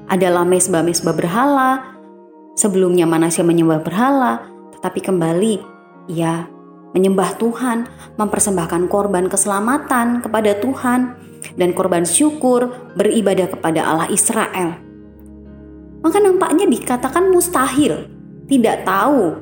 adalah 0.06 0.46
mesbah-mesbah 0.46 1.18
berhala, 1.18 1.98
sebelumnya 2.54 3.10
manusia 3.10 3.42
menyembah 3.42 3.82
berhala, 3.82 4.46
tetapi 4.78 5.02
kembali 5.02 5.56
ia 6.14 6.46
menyembah 6.94 7.36
Tuhan, 7.42 7.90
mempersembahkan 8.16 8.88
korban 8.88 9.28
keselamatan 9.28 10.24
kepada 10.24 10.56
Tuhan, 10.62 11.18
dan 11.54 11.78
korban 11.78 12.02
syukur 12.02 12.74
beribadah 12.98 13.54
kepada 13.54 13.86
Allah 13.86 14.10
Israel. 14.10 14.82
Maka 16.02 16.18
nampaknya 16.22 16.66
dikatakan 16.66 17.30
mustahil, 17.30 18.10
tidak 18.50 18.86
tahu. 18.86 19.42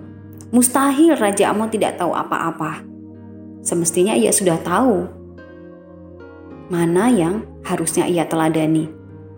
Mustahil 0.54 1.18
Raja 1.18 1.50
Amon 1.50 1.72
tidak 1.72 1.98
tahu 1.98 2.14
apa-apa. 2.14 2.86
Semestinya 3.64 4.14
ia 4.14 4.30
sudah 4.30 4.60
tahu 4.62 5.24
mana 6.72 7.12
yang 7.12 7.44
harusnya 7.64 8.08
ia 8.08 8.28
teladani. 8.28 8.88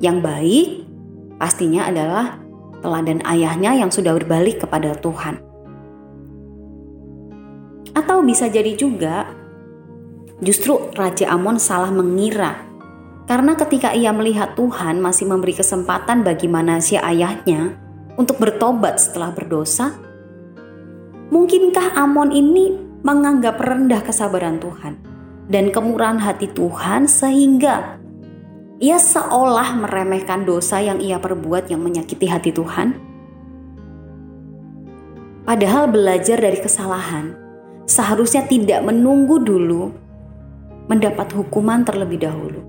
Yang 0.01 0.17
baik 0.21 0.67
pastinya 1.41 1.87
adalah 1.87 2.39
teladan 2.83 3.23
ayahnya 3.25 3.73
yang 3.79 3.89
sudah 3.89 4.13
berbalik 4.13 4.61
kepada 4.61 4.93
Tuhan. 4.99 5.41
Atau 7.95 8.21
bisa 8.27 8.51
jadi 8.51 8.75
juga 8.75 9.31
Justru 10.43 10.91
Raja 10.91 11.31
Amon 11.31 11.55
salah 11.55 11.91
mengira. 11.95 12.67
Karena 13.25 13.55
ketika 13.55 13.95
ia 13.95 14.11
melihat 14.11 14.53
Tuhan 14.53 14.99
masih 14.99 15.25
memberi 15.25 15.55
kesempatan 15.55 16.21
bagi 16.21 16.45
manusia 16.45 17.01
ayahnya 17.01 17.73
untuk 18.19 18.37
bertobat 18.37 19.01
setelah 19.01 19.33
berdosa, 19.33 19.95
mungkinkah 21.33 21.95
Amon 21.97 22.29
ini 22.35 22.75
menganggap 23.01 23.57
rendah 23.57 24.03
kesabaran 24.05 24.61
Tuhan 24.61 24.93
dan 25.49 25.73
kemurahan 25.73 26.21
hati 26.21 26.51
Tuhan 26.53 27.09
sehingga 27.09 27.97
ia 28.77 28.99
seolah 28.99 29.87
meremehkan 29.87 30.43
dosa 30.43 30.83
yang 30.83 31.01
ia 31.01 31.17
perbuat 31.17 31.71
yang 31.71 31.81
menyakiti 31.81 32.27
hati 32.29 32.51
Tuhan? 32.51 32.93
Padahal 35.49 35.89
belajar 35.89 36.37
dari 36.37 36.59
kesalahan 36.61 37.33
seharusnya 37.89 38.45
tidak 38.45 38.85
menunggu 38.85 39.41
dulu 39.41 40.04
mendapat 40.85 41.33
hukuman 41.33 41.81
terlebih 41.81 42.21
dahulu. 42.21 42.61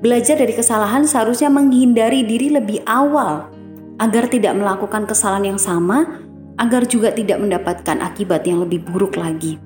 Belajar 0.00 0.40
dari 0.40 0.56
kesalahan 0.56 1.04
seharusnya 1.04 1.52
menghindari 1.52 2.24
diri 2.24 2.48
lebih 2.48 2.80
awal 2.88 3.52
agar 4.00 4.32
tidak 4.32 4.56
melakukan 4.56 5.04
kesalahan 5.04 5.54
yang 5.54 5.60
sama, 5.60 6.24
agar 6.56 6.88
juga 6.88 7.12
tidak 7.12 7.36
mendapatkan 7.36 8.00
akibat 8.00 8.48
yang 8.48 8.64
lebih 8.64 8.80
buruk 8.80 9.20
lagi. 9.20 9.60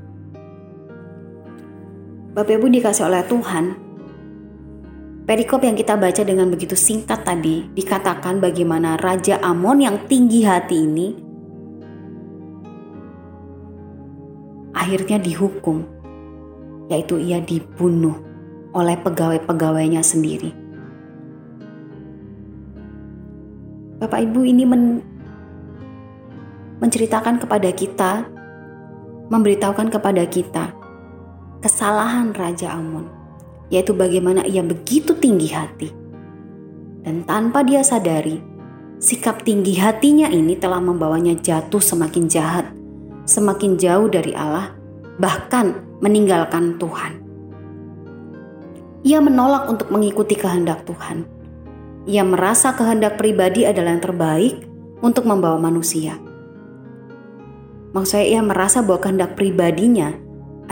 Bapak 2.35 2.59
Ibu 2.59 2.67
dikasih 2.67 3.07
oleh 3.07 3.23
Tuhan, 3.31 3.79
perikop 5.23 5.63
yang 5.63 5.79
kita 5.79 5.95
baca 5.95 6.23
dengan 6.27 6.51
begitu 6.51 6.75
singkat 6.75 7.23
tadi 7.23 7.71
dikatakan 7.79 8.43
bagaimana 8.43 8.99
Raja 8.99 9.39
Amon 9.39 9.87
yang 9.87 10.03
tinggi 10.11 10.43
hati 10.43 10.77
ini 10.83 11.09
akhirnya 14.75 15.23
dihukum 15.23 15.94
yaitu 16.89 17.17
ia 17.21 17.41
dibunuh 17.41 18.17
oleh 18.75 18.99
pegawai-pegawainya 19.01 20.03
sendiri. 20.03 20.51
Bapak 24.03 24.21
Ibu 24.21 24.41
ini 24.45 24.65
men 24.67 25.01
menceritakan 26.83 27.41
kepada 27.41 27.71
kita, 27.73 28.29
memberitahukan 29.33 29.89
kepada 29.89 30.27
kita 30.29 30.75
kesalahan 31.65 32.37
Raja 32.37 32.77
Amon, 32.77 33.09
yaitu 33.73 33.97
bagaimana 33.97 34.45
ia 34.45 34.61
begitu 34.61 35.17
tinggi 35.17 35.49
hati. 35.49 35.89
Dan 37.01 37.25
tanpa 37.25 37.65
dia 37.65 37.81
sadari, 37.81 38.37
sikap 39.01 39.41
tinggi 39.49 39.81
hatinya 39.81 40.29
ini 40.29 40.61
telah 40.61 40.85
membawanya 40.85 41.33
jatuh 41.41 41.81
semakin 41.81 42.29
jahat, 42.29 42.69
semakin 43.25 43.81
jauh 43.81 44.13
dari 44.13 44.37
Allah, 44.37 44.77
bahkan 45.17 45.84
meninggalkan 46.01 46.81
Tuhan. 46.81 47.21
Ia 49.05 49.21
menolak 49.21 49.69
untuk 49.69 49.93
mengikuti 49.93 50.33
kehendak 50.33 50.89
Tuhan. 50.89 51.29
Ia 52.09 52.25
merasa 52.25 52.73
kehendak 52.73 53.21
pribadi 53.21 53.69
adalah 53.69 53.93
yang 53.93 54.05
terbaik 54.05 54.55
untuk 55.05 55.29
membawa 55.29 55.61
manusia. 55.61 56.17
Maksudnya 57.93 58.27
ia 58.27 58.41
merasa 58.41 58.81
bahwa 58.81 59.05
kehendak 59.05 59.37
pribadinya 59.37 60.11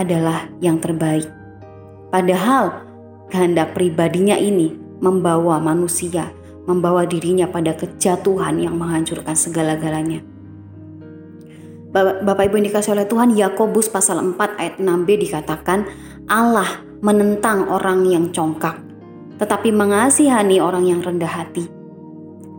adalah 0.00 0.48
yang 0.64 0.80
terbaik. 0.80 1.28
Padahal 2.08 2.82
kehendak 3.28 3.76
pribadinya 3.76 4.34
ini 4.34 4.74
membawa 5.04 5.60
manusia, 5.60 6.32
membawa 6.64 7.04
dirinya 7.04 7.44
pada 7.46 7.76
kejatuhan 7.76 8.58
yang 8.58 8.80
menghancurkan 8.80 9.36
segala-galanya. 9.36 10.31
Bapak 11.92 12.48
Ibu 12.48 12.56
yang 12.56 12.72
dikasih 12.72 12.96
oleh 12.96 13.04
Tuhan, 13.04 13.36
Yakobus 13.36 13.92
pasal 13.92 14.16
4 14.24 14.40
ayat 14.56 14.74
6b 14.80 15.08
dikatakan 15.28 15.84
Allah 16.24 16.80
menentang 17.04 17.68
orang 17.68 18.08
yang 18.08 18.32
congkak, 18.32 18.80
tetapi 19.36 19.68
mengasihani 19.76 20.56
orang 20.56 20.88
yang 20.88 21.04
rendah 21.04 21.28
hati. 21.28 21.68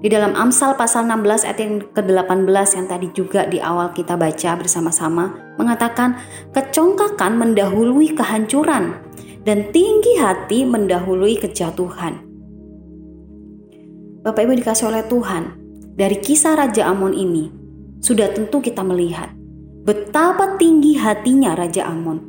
Di 0.05 0.11
dalam 0.11 0.37
Amsal 0.37 0.77
pasal 0.77 1.09
16 1.09 1.49
ayat 1.49 1.59
yang 1.65 1.81
ke-18 1.97 2.67
yang 2.77 2.85
tadi 2.85 3.07
juga 3.09 3.49
di 3.49 3.57
awal 3.57 3.89
kita 3.89 4.13
baca 4.13 4.53
bersama-sama 4.53 5.33
mengatakan 5.57 6.13
kecongkakan 6.53 7.33
mendahului 7.33 8.13
kehancuran 8.13 8.93
dan 9.41 9.73
tinggi 9.73 10.13
hati 10.21 10.61
mendahului 10.61 11.41
kejatuhan. 11.41 12.21
Bapak 14.21 14.45
Ibu 14.45 14.61
dikasih 14.61 14.93
oleh 14.93 15.03
Tuhan, 15.09 15.57
dari 15.97 16.21
kisah 16.21 16.53
Raja 16.53 16.85
Amon 16.93 17.17
ini 17.17 17.62
sudah 18.03 18.35
tentu 18.35 18.59
kita 18.59 18.83
melihat 18.83 19.31
betapa 19.87 20.59
tinggi 20.59 20.99
hatinya 20.99 21.55
Raja 21.55 21.87
Amon 21.87 22.19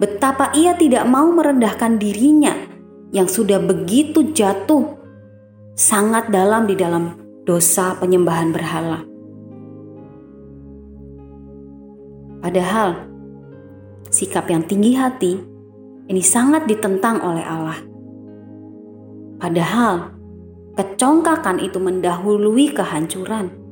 betapa 0.00 0.50
ia 0.56 0.72
tidak 0.74 1.04
mau 1.04 1.28
merendahkan 1.30 2.00
dirinya 2.00 2.56
yang 3.14 3.30
sudah 3.30 3.62
begitu 3.62 4.34
jatuh 4.34 4.98
sangat 5.78 6.34
dalam 6.34 6.66
di 6.66 6.74
dalam 6.74 7.14
dosa 7.46 7.94
penyembahan 8.00 8.50
berhala. 8.50 9.06
Padahal 12.42 13.08
sikap 14.10 14.50
yang 14.50 14.66
tinggi 14.66 14.98
hati 14.98 15.32
ini 16.10 16.20
sangat 16.20 16.68
ditentang 16.68 17.22
oleh 17.24 17.44
Allah. 17.46 17.78
Padahal 19.40 20.12
kecongkakan 20.76 21.62
itu 21.62 21.78
mendahului 21.80 22.74
kehancuran 22.74 23.63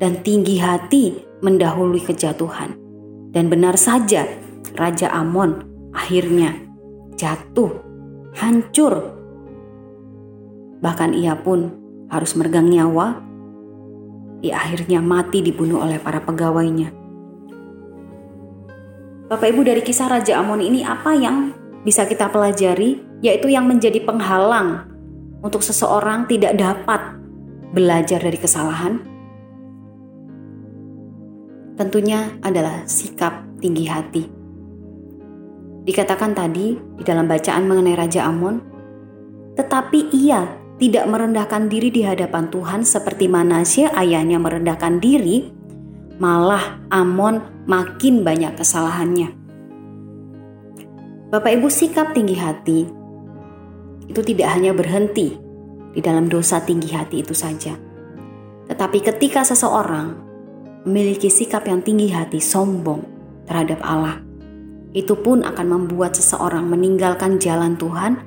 dan 0.00 0.24
tinggi 0.24 0.56
hati 0.58 1.20
mendahului 1.44 2.00
kejatuhan. 2.00 2.74
Dan 3.30 3.46
benar 3.46 3.78
saja 3.78 4.26
Raja 4.74 5.12
Amon 5.12 5.62
akhirnya 5.94 6.56
jatuh, 7.14 7.70
hancur. 8.34 9.14
Bahkan 10.80 11.12
ia 11.12 11.36
pun 11.36 11.70
harus 12.08 12.32
meregang 12.34 12.66
nyawa. 12.72 13.20
Ia 14.40 14.56
akhirnya 14.56 15.04
mati 15.04 15.44
dibunuh 15.44 15.84
oleh 15.84 16.00
para 16.00 16.24
pegawainya. 16.24 16.96
Bapak 19.30 19.46
Ibu 19.52 19.62
dari 19.62 19.84
kisah 19.84 20.10
Raja 20.10 20.40
Amon 20.40 20.64
ini 20.64 20.82
apa 20.82 21.14
yang 21.14 21.54
bisa 21.84 22.08
kita 22.08 22.32
pelajari? 22.32 22.98
Yaitu 23.20 23.52
yang 23.52 23.68
menjadi 23.68 24.00
penghalang 24.00 24.88
untuk 25.44 25.60
seseorang 25.60 26.24
tidak 26.24 26.56
dapat 26.56 27.20
belajar 27.76 28.16
dari 28.16 28.40
kesalahan. 28.40 29.09
Tentunya 31.80 32.36
adalah 32.44 32.84
sikap 32.84 33.56
tinggi 33.56 33.88
hati 33.88 34.40
Dikatakan 35.80 36.36
tadi 36.36 36.76
di 36.76 37.02
dalam 37.02 37.24
bacaan 37.24 37.64
mengenai 37.64 37.96
Raja 37.96 38.28
Amon, 38.28 38.60
tetapi 39.56 40.12
ia 40.12 40.44
tidak 40.76 41.08
merendahkan 41.08 41.72
diri 41.72 41.88
di 41.88 42.04
hadapan 42.04 42.52
Tuhan 42.52 42.84
seperti 42.84 43.26
Manasye 43.26 43.88
ayahnya 43.88 44.36
merendahkan 44.36 45.00
diri, 45.00 45.48
malah 46.20 46.84
Amon 46.92 47.64
makin 47.64 48.20
banyak 48.22 48.60
kesalahannya. 48.60 49.34
Bapak 51.32 51.58
Ibu 51.58 51.66
sikap 51.66 52.12
tinggi 52.12 52.36
hati 52.36 52.80
itu 54.04 54.20
tidak 54.20 54.52
hanya 54.52 54.76
berhenti 54.76 55.32
di 55.90 56.00
dalam 56.04 56.28
dosa 56.28 56.60
tinggi 56.60 56.92
hati 56.92 57.24
itu 57.24 57.32
saja. 57.32 57.72
Tetapi 58.68 58.98
ketika 59.00 59.42
seseorang 59.48 60.29
memiliki 60.84 61.28
sikap 61.28 61.68
yang 61.68 61.84
tinggi 61.84 62.08
hati 62.08 62.40
sombong 62.40 63.04
terhadap 63.44 63.80
Allah, 63.84 64.20
itu 64.96 65.12
pun 65.14 65.44
akan 65.44 65.66
membuat 65.66 66.16
seseorang 66.16 66.66
meninggalkan 66.66 67.36
jalan 67.38 67.76
Tuhan 67.76 68.18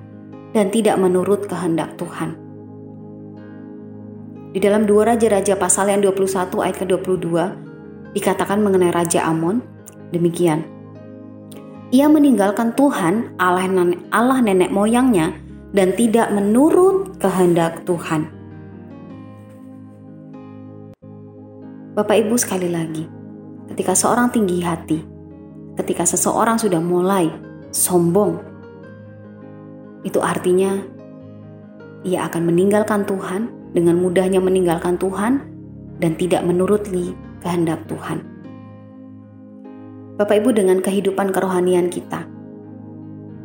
dan 0.54 0.70
tidak 0.70 0.96
menurut 1.02 1.50
kehendak 1.50 1.98
Tuhan. 1.98 2.38
Di 4.54 4.62
dalam 4.62 4.86
dua 4.86 5.14
Raja-Raja 5.14 5.58
pasal 5.58 5.90
yang 5.90 6.06
21 6.06 6.62
ayat 6.62 6.78
ke-22 6.78 7.28
dikatakan 8.14 8.62
mengenai 8.62 8.94
Raja 8.94 9.26
Amon, 9.26 9.66
demikian. 10.14 10.62
Ia 11.90 12.06
meninggalkan 12.10 12.74
Tuhan, 12.78 13.38
Allah 13.38 13.66
nenek, 13.70 14.02
Allah 14.14 14.42
nenek 14.42 14.70
moyangnya, 14.70 15.34
dan 15.74 15.94
tidak 15.98 16.30
menurut 16.34 17.18
kehendak 17.18 17.82
Tuhan. 17.86 18.33
Bapak 21.94 22.26
Ibu 22.26 22.34
sekali 22.42 22.74
lagi, 22.74 23.06
ketika 23.70 23.94
seorang 23.94 24.34
tinggi 24.34 24.66
hati 24.66 25.14
ketika 25.78 26.06
seseorang 26.06 26.58
sudah 26.58 26.82
mulai 26.82 27.30
sombong, 27.74 28.42
itu 30.06 30.18
artinya 30.22 30.82
ia 32.02 32.26
akan 32.26 32.50
meninggalkan 32.50 33.06
Tuhan, 33.06 33.50
dengan 33.78 33.98
mudahnya 33.98 34.42
meninggalkan 34.42 34.98
Tuhan, 34.98 35.42
dan 35.98 36.18
tidak 36.18 36.42
menuruti 36.46 37.14
kehendak 37.46 37.86
Tuhan. 37.86 38.26
Bapak 40.18 40.42
Ibu, 40.42 40.50
dengan 40.54 40.82
kehidupan 40.82 41.30
kerohanian 41.30 41.94
kita 41.94 42.26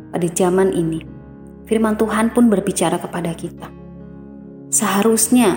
pada 0.09 0.27
zaman 0.33 0.73
ini, 0.73 1.01
Firman 1.69 2.01
Tuhan 2.01 2.33
pun 2.33 2.49
berbicara 2.49 2.97
kepada 2.97 3.29
kita. 3.37 3.69
Seharusnya 4.73 5.53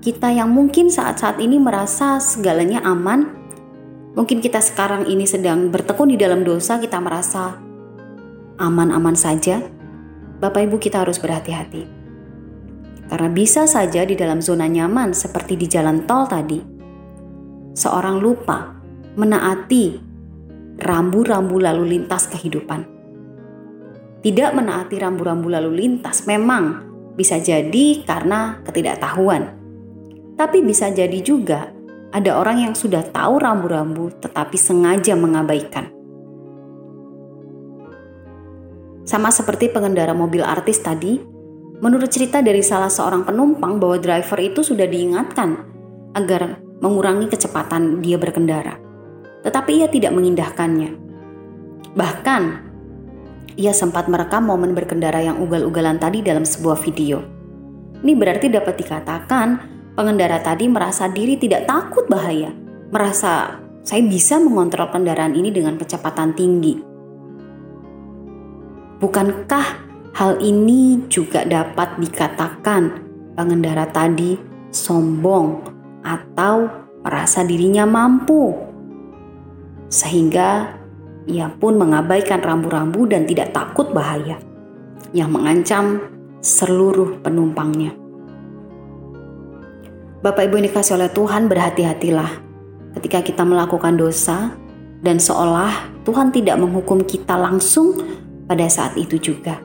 kita 0.00 0.32
yang 0.32 0.48
mungkin 0.52 0.88
saat-saat 0.88 1.38
ini 1.40 1.60
merasa 1.60 2.16
segalanya 2.20 2.80
aman, 2.84 3.40
Mungkin 4.10 4.42
kita 4.42 4.58
sekarang 4.58 5.06
ini 5.06 5.22
sedang 5.22 5.70
bertekun 5.70 6.10
di 6.10 6.18
dalam 6.18 6.42
dosa, 6.42 6.82
kita 6.82 6.98
merasa 6.98 7.54
aman-aman 8.58 9.14
saja. 9.14 9.62
Bapak 10.42 10.66
Ibu 10.66 10.82
kita 10.82 11.06
harus 11.06 11.22
berhati-hati. 11.22 11.86
Karena 13.06 13.30
bisa 13.30 13.70
saja 13.70 14.02
di 14.02 14.18
dalam 14.18 14.42
zona 14.42 14.66
nyaman 14.66 15.14
seperti 15.14 15.54
di 15.54 15.66
jalan 15.70 16.06
tol 16.10 16.26
tadi, 16.26 16.58
seorang 17.74 18.18
lupa 18.18 18.74
menaati 19.14 19.98
rambu-rambu 20.78 21.58
lalu 21.62 21.98
lintas 21.98 22.26
kehidupan. 22.30 22.86
Tidak 24.20 24.50
menaati 24.52 24.96
rambu-rambu 24.98 25.48
lalu 25.54 25.70
lintas 25.86 26.26
memang 26.26 26.82
bisa 27.14 27.38
jadi 27.38 28.02
karena 28.02 28.58
ketidaktahuan. 28.66 29.59
Tapi 30.40 30.64
bisa 30.64 30.88
jadi 30.88 31.20
juga 31.20 31.68
ada 32.16 32.40
orang 32.40 32.64
yang 32.64 32.72
sudah 32.72 33.04
tahu 33.12 33.36
rambu-rambu 33.36 34.08
tetapi 34.24 34.56
sengaja 34.56 35.12
mengabaikan. 35.12 35.92
Sama 39.04 39.28
seperti 39.28 39.68
pengendara 39.68 40.16
mobil 40.16 40.40
artis 40.40 40.80
tadi, 40.80 41.20
menurut 41.84 42.08
cerita 42.08 42.40
dari 42.40 42.64
salah 42.64 42.88
seorang 42.88 43.28
penumpang 43.28 43.76
bahwa 43.76 44.00
driver 44.00 44.40
itu 44.40 44.64
sudah 44.64 44.88
diingatkan 44.88 45.60
agar 46.16 46.56
mengurangi 46.80 47.28
kecepatan 47.28 48.00
dia 48.00 48.16
berkendara. 48.16 48.80
Tetapi 49.44 49.84
ia 49.84 49.92
tidak 49.92 50.16
mengindahkannya. 50.16 50.96
Bahkan, 51.92 52.42
ia 53.60 53.76
sempat 53.76 54.08
merekam 54.08 54.48
momen 54.48 54.72
berkendara 54.72 55.20
yang 55.20 55.36
ugal-ugalan 55.36 56.00
tadi 56.00 56.24
dalam 56.24 56.48
sebuah 56.48 56.80
video. 56.80 57.20
Ini 58.00 58.16
berarti 58.16 58.48
dapat 58.48 58.80
dikatakan 58.80 59.79
Pengendara 59.98 60.38
tadi 60.40 60.70
merasa 60.70 61.10
diri 61.10 61.36
tidak 61.36 61.66
takut 61.66 62.06
bahaya, 62.06 62.54
merasa 62.94 63.58
saya 63.82 64.02
bisa 64.06 64.38
mengontrol 64.38 64.88
kendaraan 64.88 65.34
ini 65.34 65.50
dengan 65.50 65.76
kecepatan 65.76 66.32
tinggi. 66.36 66.78
Bukankah 69.00 69.66
hal 70.14 70.38
ini 70.40 71.08
juga 71.08 71.42
dapat 71.44 71.96
dikatakan 71.98 72.82
pengendara 73.34 73.88
tadi 73.88 74.36
sombong 74.70 75.64
atau 76.04 76.70
merasa 77.00 77.40
dirinya 77.44 77.88
mampu, 77.88 78.56
sehingga 79.88 80.80
Ia 81.28 81.52
pun 81.52 81.76
mengabaikan 81.76 82.40
rambu-rambu 82.40 83.04
dan 83.04 83.28
tidak 83.28 83.52
takut 83.52 83.92
bahaya 83.92 84.40
yang 85.12 85.28
mengancam 85.28 86.00
seluruh 86.40 87.20
penumpangnya. 87.20 87.99
Bapak 90.20 90.52
Ibu 90.52 90.60
yang 90.60 90.68
dikasih 90.68 91.00
oleh 91.00 91.08
Tuhan 91.16 91.48
berhati-hatilah 91.48 92.30
ketika 93.00 93.24
kita 93.24 93.40
melakukan 93.40 93.96
dosa 93.96 94.52
dan 95.00 95.16
seolah 95.16 95.96
Tuhan 96.04 96.28
tidak 96.28 96.60
menghukum 96.60 97.00
kita 97.08 97.40
langsung 97.40 97.96
pada 98.44 98.68
saat 98.68 99.00
itu 99.00 99.16
juga. 99.16 99.56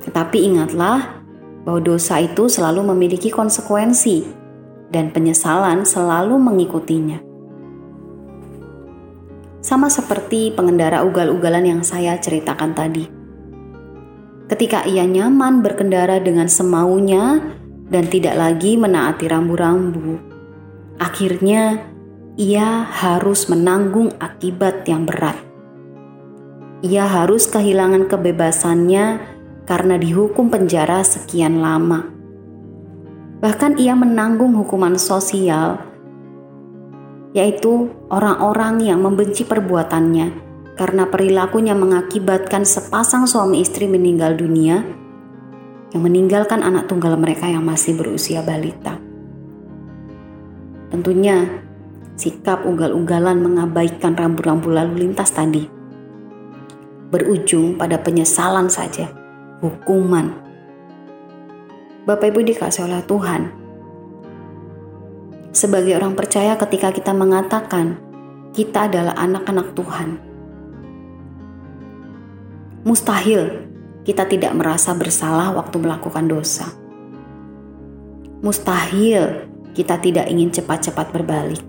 Tetapi 0.00 0.38
ingatlah 0.48 1.20
bahwa 1.60 1.80
dosa 1.84 2.24
itu 2.24 2.48
selalu 2.48 2.88
memiliki 2.96 3.28
konsekuensi 3.28 4.24
dan 4.88 5.12
penyesalan 5.12 5.84
selalu 5.84 6.40
mengikutinya. 6.40 7.20
Sama 9.60 9.92
seperti 9.92 10.56
pengendara 10.56 11.04
ugal-ugalan 11.04 11.68
yang 11.68 11.82
saya 11.84 12.16
ceritakan 12.16 12.72
tadi. 12.72 13.04
Ketika 14.48 14.88
ia 14.88 15.04
nyaman 15.04 15.60
berkendara 15.60 16.16
dengan 16.16 16.48
semaunya 16.48 17.60
dan 17.88 18.06
tidak 18.06 18.38
lagi 18.38 18.78
menaati 18.78 19.26
rambu-rambu, 19.26 20.20
akhirnya 21.00 21.82
ia 22.38 22.86
harus 22.86 23.50
menanggung 23.50 24.14
akibat 24.16 24.88
yang 24.88 25.04
berat. 25.04 25.36
Ia 26.82 27.06
harus 27.06 27.46
kehilangan 27.46 28.10
kebebasannya 28.10 29.04
karena 29.68 29.94
dihukum 30.00 30.50
penjara 30.50 31.06
sekian 31.06 31.62
lama. 31.62 32.08
Bahkan 33.42 33.78
ia 33.78 33.94
menanggung 33.98 34.54
hukuman 34.54 34.98
sosial, 34.98 35.78
yaitu 37.34 37.90
orang-orang 38.08 38.80
yang 38.82 39.02
membenci 39.02 39.42
perbuatannya 39.44 40.52
karena 40.76 41.04
perilakunya 41.08 41.76
mengakibatkan 41.76 42.64
sepasang 42.64 43.28
suami 43.28 43.60
istri 43.60 43.88
meninggal 43.88 44.36
dunia 44.36 45.01
yang 45.92 46.02
meninggalkan 46.02 46.64
anak 46.64 46.88
tunggal 46.88 47.14
mereka 47.20 47.48
yang 47.48 47.64
masih 47.64 47.92
berusia 47.96 48.40
balita. 48.40 48.96
Tentunya, 50.88 51.48
sikap 52.16 52.64
ugal-ugalan 52.64 53.40
mengabaikan 53.40 54.16
rambu-rambu 54.16 54.72
lalu 54.72 55.08
lintas 55.08 55.32
tadi 55.32 55.82
berujung 57.12 57.76
pada 57.76 58.00
penyesalan 58.00 58.72
saja 58.72 59.12
hukuman. 59.60 60.32
Bapak 62.08 62.32
Ibu 62.32 62.40
dikasih 62.40 62.88
oleh 62.88 63.04
Tuhan. 63.04 63.42
Sebagai 65.52 65.92
orang 66.00 66.16
percaya 66.16 66.56
ketika 66.56 66.88
kita 66.88 67.12
mengatakan 67.12 68.00
kita 68.56 68.88
adalah 68.88 69.12
anak-anak 69.20 69.76
Tuhan. 69.76 70.08
Mustahil 72.82 73.71
kita 74.02 74.26
tidak 74.26 74.52
merasa 74.54 74.94
bersalah 74.94 75.54
waktu 75.54 75.76
melakukan 75.78 76.26
dosa. 76.26 76.70
Mustahil 78.42 79.46
kita 79.72 79.98
tidak 80.02 80.26
ingin 80.26 80.50
cepat-cepat 80.50 81.14
berbalik. 81.14 81.62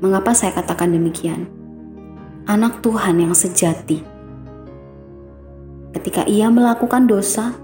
Mengapa 0.00 0.32
saya 0.32 0.54
katakan 0.54 0.94
demikian? 0.94 1.50
Anak 2.46 2.80
Tuhan 2.80 3.20
yang 3.20 3.34
sejati 3.36 4.20
ketika 6.00 6.24
ia 6.26 6.48
melakukan 6.48 7.06
dosa, 7.06 7.54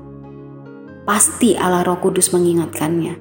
pasti 1.07 1.55
Allah 1.55 1.87
Roh 1.87 1.99
Kudus 2.03 2.35
mengingatkannya. 2.35 3.15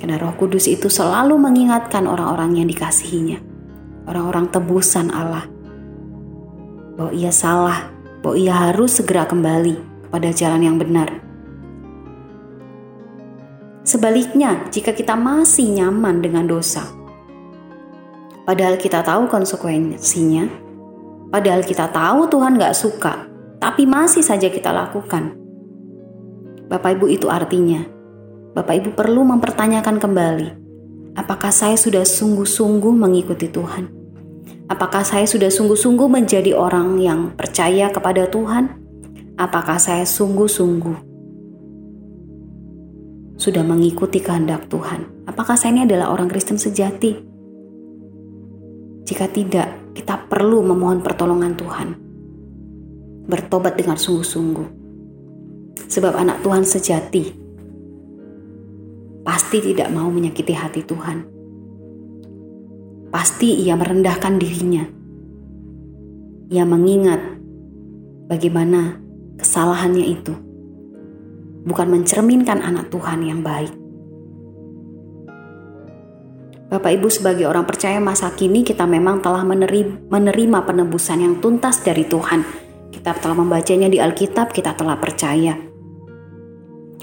Karena 0.00 0.16
Roh 0.16 0.32
Kudus 0.40 0.64
itu 0.70 0.88
selalu 0.88 1.36
mengingatkan 1.36 2.08
orang-orang 2.08 2.56
yang 2.56 2.68
dikasihinya, 2.70 3.38
orang-orang 4.08 4.48
tebusan 4.48 5.12
Allah, 5.12 5.44
bahwa 6.96 7.12
ia 7.12 7.28
salah, 7.34 7.92
bahwa 8.20 8.36
ia 8.36 8.54
harus 8.54 9.00
segera 9.00 9.24
kembali 9.24 10.06
kepada 10.08 10.28
jalan 10.32 10.62
yang 10.64 10.76
benar. 10.76 11.08
Sebaliknya, 13.84 14.70
jika 14.70 14.94
kita 14.94 15.16
masih 15.16 15.66
nyaman 15.72 16.22
dengan 16.22 16.46
dosa, 16.46 16.84
padahal 18.44 18.78
kita 18.78 19.02
tahu 19.02 19.26
konsekuensinya, 19.26 20.46
padahal 21.32 21.64
kita 21.64 21.90
tahu 21.90 22.30
Tuhan 22.30 22.60
gak 22.60 22.76
suka 22.76 23.14
tapi 23.60 23.84
masih 23.84 24.24
saja 24.24 24.48
kita 24.48 24.72
lakukan. 24.72 25.36
Bapak 26.72 26.96
Ibu 26.96 27.06
itu 27.12 27.28
artinya, 27.28 27.84
Bapak 28.56 28.74
Ibu 28.82 28.90
perlu 28.96 29.20
mempertanyakan 29.28 30.00
kembali, 30.00 30.48
apakah 31.20 31.52
saya 31.52 31.76
sudah 31.76 32.02
sungguh-sungguh 32.02 32.94
mengikuti 32.96 33.52
Tuhan? 33.52 33.99
Apakah 34.70 35.02
saya 35.02 35.26
sudah 35.26 35.50
sungguh-sungguh 35.50 36.06
menjadi 36.06 36.54
orang 36.54 37.02
yang 37.02 37.34
percaya 37.34 37.90
kepada 37.90 38.30
Tuhan? 38.30 38.70
Apakah 39.34 39.82
saya 39.82 40.06
sungguh-sungguh 40.06 40.94
sudah 43.34 43.66
mengikuti 43.66 44.22
kehendak 44.22 44.70
Tuhan? 44.70 45.26
Apakah 45.26 45.58
saya 45.58 45.74
ini 45.74 45.90
adalah 45.90 46.14
orang 46.14 46.30
Kristen 46.30 46.54
sejati? 46.54 47.18
Jika 49.10 49.26
tidak, 49.26 49.90
kita 49.90 50.30
perlu 50.30 50.62
memohon 50.62 51.02
pertolongan 51.02 51.58
Tuhan 51.58 51.88
bertobat 53.26 53.74
dengan 53.74 53.98
sungguh-sungguh. 53.98 54.78
Sebab 55.90 56.14
anak 56.14 56.46
Tuhan 56.46 56.62
sejati 56.62 57.24
pasti 59.26 59.58
tidak 59.58 59.90
mau 59.90 60.06
menyakiti 60.14 60.54
hati 60.54 60.86
Tuhan. 60.86 61.39
Pasti 63.10 63.58
ia 63.58 63.74
merendahkan 63.74 64.38
dirinya. 64.38 64.86
Ia 66.50 66.64
mengingat 66.66 67.18
bagaimana 68.30 68.98
kesalahannya 69.38 70.06
itu 70.06 70.34
bukan 71.66 71.86
mencerminkan 71.90 72.62
anak 72.62 72.90
Tuhan 72.90 73.26
yang 73.26 73.42
baik. 73.42 73.74
Bapak 76.70 76.90
Ibu 76.94 77.10
sebagai 77.10 77.50
orang 77.50 77.66
percaya 77.66 77.98
masa 77.98 78.30
kini 78.30 78.62
kita 78.62 78.86
memang 78.86 79.18
telah 79.18 79.42
menerima 79.42 80.58
penebusan 80.62 81.18
yang 81.18 81.34
tuntas 81.42 81.82
dari 81.82 82.06
Tuhan 82.06 82.70
kita 82.90 83.16
telah 83.16 83.32
membacanya 83.38 83.88
di 83.88 84.02
Alkitab, 84.02 84.50
kita 84.52 84.74
telah 84.74 84.98
percaya. 84.98 85.56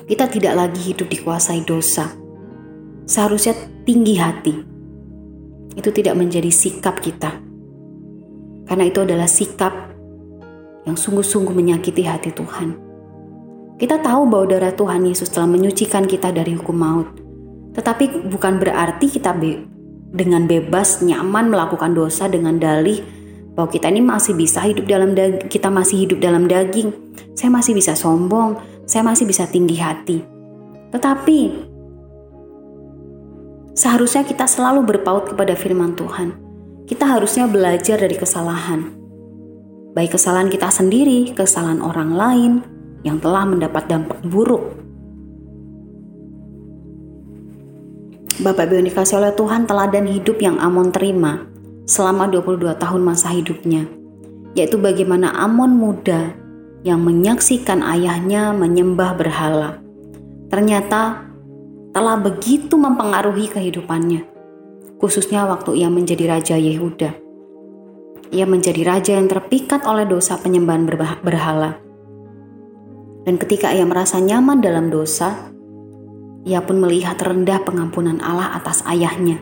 Kita 0.06 0.30
tidak 0.30 0.54
lagi 0.54 0.94
hidup 0.94 1.10
dikuasai 1.10 1.66
dosa. 1.66 2.12
Seharusnya 3.08 3.56
tinggi 3.88 4.16
hati. 4.20 4.77
Itu 5.78 5.94
tidak 5.94 6.18
menjadi 6.18 6.50
sikap 6.50 6.98
kita. 7.00 7.38
Karena 8.66 8.84
itu 8.90 9.00
adalah 9.06 9.30
sikap 9.30 9.94
yang 10.90 10.98
sungguh-sungguh 10.98 11.54
menyakiti 11.54 12.04
hati 12.04 12.34
Tuhan. 12.34 12.88
Kita 13.78 14.02
tahu 14.02 14.26
bahwa 14.26 14.46
darah 14.50 14.74
Tuhan 14.74 15.06
Yesus 15.06 15.30
telah 15.30 15.46
menyucikan 15.46 16.10
kita 16.10 16.34
dari 16.34 16.58
hukum 16.58 16.74
maut. 16.74 17.10
Tetapi 17.78 18.26
bukan 18.26 18.58
berarti 18.58 19.06
kita 19.06 19.38
be 19.38 19.62
dengan 20.10 20.50
bebas 20.50 21.06
nyaman 21.06 21.54
melakukan 21.54 21.94
dosa 21.94 22.26
dengan 22.26 22.58
dalih 22.58 23.06
bahwa 23.54 23.70
kita 23.70 23.94
ini 23.94 24.02
masih 24.02 24.34
bisa 24.34 24.66
hidup 24.66 24.90
dalam 24.90 25.14
kita 25.46 25.70
masih 25.70 26.10
hidup 26.10 26.18
dalam 26.18 26.50
daging. 26.50 26.90
Saya 27.38 27.54
masih 27.54 27.78
bisa 27.78 27.94
sombong, 27.94 28.58
saya 28.90 29.06
masih 29.06 29.30
bisa 29.30 29.46
tinggi 29.46 29.78
hati. 29.78 30.26
Tetapi 30.90 31.40
seharusnya 33.78 34.26
kita 34.26 34.50
selalu 34.50 34.82
berpaut 34.82 35.30
kepada 35.30 35.54
firman 35.54 35.94
Tuhan. 35.94 36.34
Kita 36.90 37.06
harusnya 37.06 37.46
belajar 37.46 38.02
dari 38.02 38.18
kesalahan. 38.18 38.90
Baik 39.94 40.18
kesalahan 40.18 40.50
kita 40.50 40.74
sendiri, 40.74 41.38
kesalahan 41.38 41.86
orang 41.86 42.12
lain 42.18 42.54
yang 43.06 43.22
telah 43.22 43.46
mendapat 43.46 43.86
dampak 43.86 44.18
buruk. 44.26 44.74
Bapak 48.42 48.70
Ibu 48.70 48.86
dikasih 48.90 49.18
oleh 49.22 49.34
Tuhan 49.34 49.66
teladan 49.66 50.06
hidup 50.10 50.38
yang 50.42 50.58
Amon 50.62 50.94
terima 50.94 51.46
selama 51.90 52.30
22 52.30 52.78
tahun 52.78 53.02
masa 53.02 53.34
hidupnya, 53.34 53.90
yaitu 54.54 54.78
bagaimana 54.78 55.34
Amon 55.34 55.74
muda 55.74 56.34
yang 56.86 57.02
menyaksikan 57.02 57.82
ayahnya 57.82 58.54
menyembah 58.54 59.18
berhala. 59.18 59.82
Ternyata 60.48 61.27
telah 61.98 62.14
begitu 62.22 62.78
mempengaruhi 62.78 63.50
kehidupannya, 63.50 64.22
khususnya 65.02 65.50
waktu 65.50 65.82
ia 65.82 65.90
menjadi 65.90 66.30
raja 66.30 66.54
Yehuda. 66.54 67.18
Ia 68.30 68.46
menjadi 68.46 68.86
raja 68.86 69.18
yang 69.18 69.26
terpikat 69.26 69.82
oleh 69.90 70.06
dosa 70.06 70.38
penyembahan 70.38 70.86
berhala. 71.26 71.82
Dan 73.26 73.42
ketika 73.42 73.74
ia 73.74 73.90
merasa 73.90 74.22
nyaman 74.22 74.62
dalam 74.62 74.94
dosa, 74.94 75.50
ia 76.46 76.62
pun 76.62 76.78
melihat 76.78 77.18
rendah 77.18 77.66
pengampunan 77.66 78.22
Allah 78.22 78.54
atas 78.54 78.86
ayahnya 78.86 79.42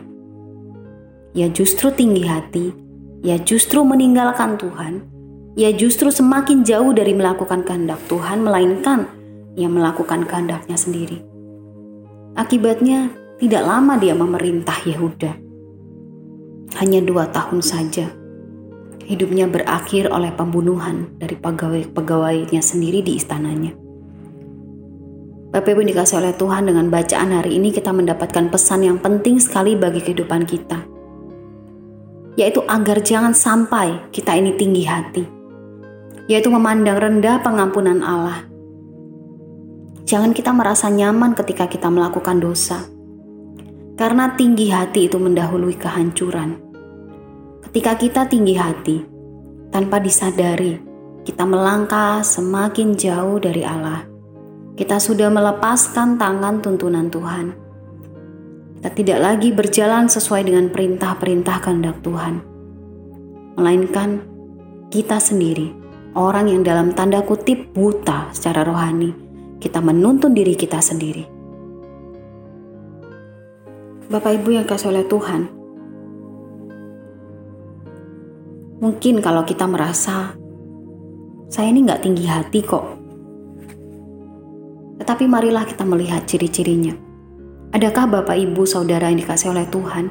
ia 1.36 1.52
justru 1.52 1.92
tinggi 1.92 2.24
hati, 2.24 2.72
ia 3.20 3.36
justru 3.36 3.84
meninggalkan 3.84 4.56
Tuhan, 4.56 5.04
ia 5.52 5.68
justru 5.76 6.08
semakin 6.08 6.64
jauh 6.64 6.96
dari 6.96 7.12
melakukan 7.12 7.60
kehendak 7.60 8.00
Tuhan, 8.08 8.40
melainkan 8.40 9.04
ia 9.52 9.68
melakukan 9.68 10.24
kehendaknya 10.24 10.80
sendiri. 10.80 11.20
Akibatnya, 12.36 13.08
tidak 13.40 13.64
lama 13.64 13.96
dia 13.96 14.12
memerintah 14.12 14.76
Yehuda. 14.84 15.32
Hanya 16.76 17.00
dua 17.00 17.32
tahun 17.32 17.64
saja. 17.64 18.12
hidupnya 19.06 19.46
berakhir 19.46 20.10
oleh 20.10 20.34
pembunuhan 20.34 21.06
dari 21.16 21.38
pegawai-pegawainya 21.38 22.58
sendiri 22.58 23.06
di 23.06 23.14
istananya. 23.14 23.72
Bapak 25.54 25.72
Ibu 25.72 25.86
dikasih 25.86 26.20
oleh 26.20 26.34
Tuhan 26.34 26.66
dengan 26.66 26.90
bacaan 26.90 27.30
hari 27.32 27.56
ini 27.56 27.70
kita 27.70 27.94
mendapatkan 27.94 28.50
pesan 28.50 28.82
yang 28.82 28.98
penting 28.98 29.38
sekali 29.38 29.78
bagi 29.78 30.02
kehidupan 30.02 30.42
kita. 30.44 30.82
Yaitu 32.36 32.60
agar 32.66 33.00
jangan 33.00 33.32
sampai 33.32 34.10
kita 34.10 34.36
ini 34.36 34.58
tinggi 34.58 34.84
hati. 34.84 35.24
Yaitu 36.26 36.50
memandang 36.50 36.98
rendah 36.98 37.40
pengampunan 37.40 38.02
Allah. 38.02 38.44
Jangan 40.06 40.30
kita 40.30 40.54
merasa 40.54 40.86
nyaman 40.86 41.34
ketika 41.34 41.66
kita 41.66 41.90
melakukan 41.90 42.38
dosa. 42.38 42.86
Karena 43.98 44.32
tinggi 44.38 44.70
hati 44.70 45.10
itu 45.10 45.18
mendahului 45.18 45.74
kehancuran. 45.74 46.62
Ketika 47.66 47.98
kita 47.98 48.22
tinggi 48.30 48.54
hati, 48.54 49.02
tanpa 49.74 49.98
disadari, 49.98 50.78
kita 51.26 51.42
melangkah 51.42 52.22
semakin 52.22 52.94
jauh 52.94 53.42
dari 53.42 53.66
Allah 53.66 54.16
kita 54.76 55.00
sudah 55.00 55.32
melepaskan 55.32 56.20
tangan 56.20 56.60
tuntunan 56.60 57.08
Tuhan. 57.08 57.56
Kita 58.76 58.92
tidak 58.92 59.18
lagi 59.24 59.48
berjalan 59.56 60.04
sesuai 60.04 60.44
dengan 60.44 60.68
perintah-perintah 60.68 61.56
kehendak 61.64 62.04
Tuhan, 62.04 62.44
melainkan 63.56 64.20
kita 64.92 65.16
sendiri, 65.16 65.72
orang 66.12 66.52
yang 66.52 66.60
dalam 66.60 66.92
tanda 66.92 67.24
kutip 67.24 67.72
buta 67.72 68.28
secara 68.36 68.68
rohani, 68.68 69.16
kita 69.66 69.82
menuntun 69.82 70.30
diri 70.30 70.54
kita 70.54 70.78
sendiri. 70.78 71.26
Bapak 74.06 74.38
Ibu 74.38 74.54
yang 74.54 74.62
kasih 74.62 74.94
oleh 74.94 75.02
Tuhan, 75.10 75.50
mungkin 78.78 79.18
kalau 79.18 79.42
kita 79.42 79.66
merasa 79.66 80.38
saya 81.50 81.66
ini 81.74 81.82
nggak 81.82 82.06
tinggi 82.06 82.26
hati 82.30 82.62
kok, 82.62 82.86
tetapi 85.02 85.26
marilah 85.26 85.66
kita 85.66 85.82
melihat 85.82 86.22
ciri-cirinya. 86.26 86.94
Adakah 87.74 88.22
Bapak, 88.22 88.38
Ibu, 88.38 88.62
Saudara 88.66 89.10
yang 89.10 89.18
dikasih 89.22 89.50
oleh 89.50 89.66
Tuhan? 89.70 90.10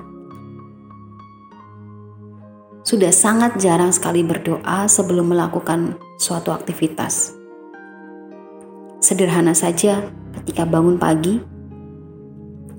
Sudah 2.85 3.09
sangat 3.09 3.57
jarang 3.57 3.91
sekali 3.91 4.21
berdoa 4.21 4.85
sebelum 4.85 5.35
melakukan 5.35 5.99
suatu 6.15 6.55
aktivitas. 6.55 7.34
Sederhana 9.05 9.53
saja 9.53 10.01
ketika 10.33 10.65
bangun 10.65 10.97
pagi, 10.97 11.37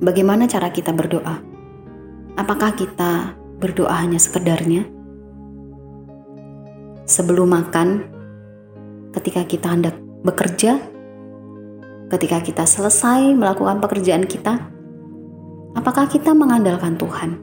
bagaimana 0.02 0.50
cara 0.50 0.74
kita 0.74 0.90
berdoa? 0.90 1.38
Apakah 2.34 2.74
kita 2.74 3.38
berdoa 3.62 3.94
hanya 3.94 4.18
sekedarnya? 4.18 4.90
Sebelum 7.06 7.46
makan, 7.46 8.10
ketika 9.14 9.46
kita 9.46 9.70
hendak 9.70 9.94
bekerja, 10.26 10.82
ketika 12.10 12.42
kita 12.42 12.66
selesai 12.66 13.30
melakukan 13.30 13.78
pekerjaan 13.78 14.26
kita, 14.26 14.66
apakah 15.78 16.10
kita 16.10 16.34
mengandalkan 16.34 16.98
Tuhan? 16.98 17.38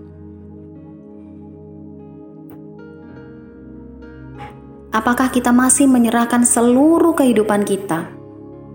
Apakah 4.91 5.31
kita 5.31 5.55
masih 5.55 5.87
menyerahkan 5.87 6.43
seluruh 6.43 7.15
kehidupan 7.15 7.63
kita 7.63 8.22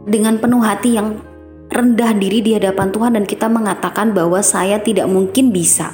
dengan 0.09 0.41
penuh 0.41 0.65
hati 0.65 0.97
yang 0.97 1.21
rendah 1.69 2.17
diri 2.17 2.41
di 2.41 2.57
hadapan 2.57 2.89
Tuhan 2.89 3.13
dan 3.21 3.25
kita 3.29 3.47
mengatakan 3.47 4.17
bahwa 4.17 4.41
saya 4.41 4.81
tidak 4.81 5.05
mungkin 5.05 5.53
bisa 5.53 5.93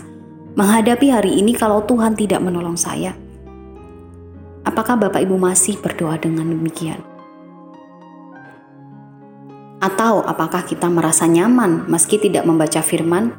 menghadapi 0.55 1.11
hari 1.11 1.43
ini 1.43 1.51
kalau 1.51 1.83
Tuhan 1.83 2.15
tidak 2.15 2.39
menolong 2.39 2.79
saya? 2.79 3.11
Apakah 4.65 4.97
Bapak 4.97 5.21
Ibu 5.21 5.37
masih 5.37 5.77
berdoa 5.83 6.17
dengan 6.17 6.49
demikian? 6.49 7.03
Atau 9.83 10.25
apakah 10.25 10.65
kita 10.65 10.89
merasa 10.89 11.29
nyaman 11.29 11.85
meski 11.91 12.17
tidak 12.17 12.49
membaca 12.49 12.81
firman? 12.81 13.35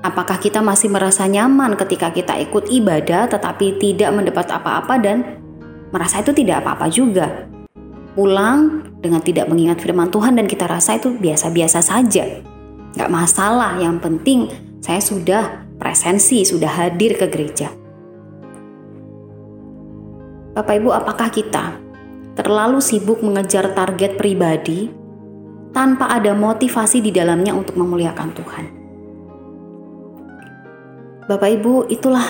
Apakah 0.00 0.38
kita 0.40 0.62
masih 0.62 0.88
merasa 0.88 1.26
nyaman 1.26 1.74
ketika 1.76 2.14
kita 2.14 2.38
ikut 2.40 2.70
ibadah 2.70 3.28
tetapi 3.28 3.76
tidak 3.82 4.14
mendapat 4.14 4.46
apa-apa 4.48 4.94
dan 4.96 5.42
merasa 5.90 6.22
itu 6.22 6.32
tidak 6.32 6.64
apa-apa 6.64 6.86
juga? 6.88 7.50
Pulang 8.16 8.80
dengan 9.04 9.20
tidak 9.20 9.52
mengingat 9.52 9.76
firman 9.84 10.08
Tuhan 10.08 10.40
dan 10.40 10.48
kita 10.48 10.64
rasa 10.64 10.96
itu 10.96 11.12
biasa-biasa 11.12 11.84
saja. 11.84 12.40
Gak 12.96 13.12
masalah, 13.12 13.76
yang 13.76 14.00
penting 14.00 14.48
saya 14.80 15.04
sudah 15.04 15.68
presensi, 15.76 16.40
sudah 16.48 16.72
hadir 16.72 17.20
ke 17.20 17.28
gereja. 17.28 17.68
Bapak 20.56 20.80
Ibu, 20.80 20.88
apakah 20.96 21.28
kita 21.28 21.76
terlalu 22.32 22.80
sibuk 22.80 23.20
mengejar 23.20 23.76
target 23.76 24.16
pribadi 24.16 24.88
tanpa 25.76 26.08
ada 26.08 26.32
motivasi 26.32 27.04
di 27.04 27.12
dalamnya 27.12 27.52
untuk 27.52 27.76
memuliakan 27.76 28.30
Tuhan. 28.32 28.64
Bapak 31.28 31.50
Ibu, 31.60 31.92
itulah 31.92 32.24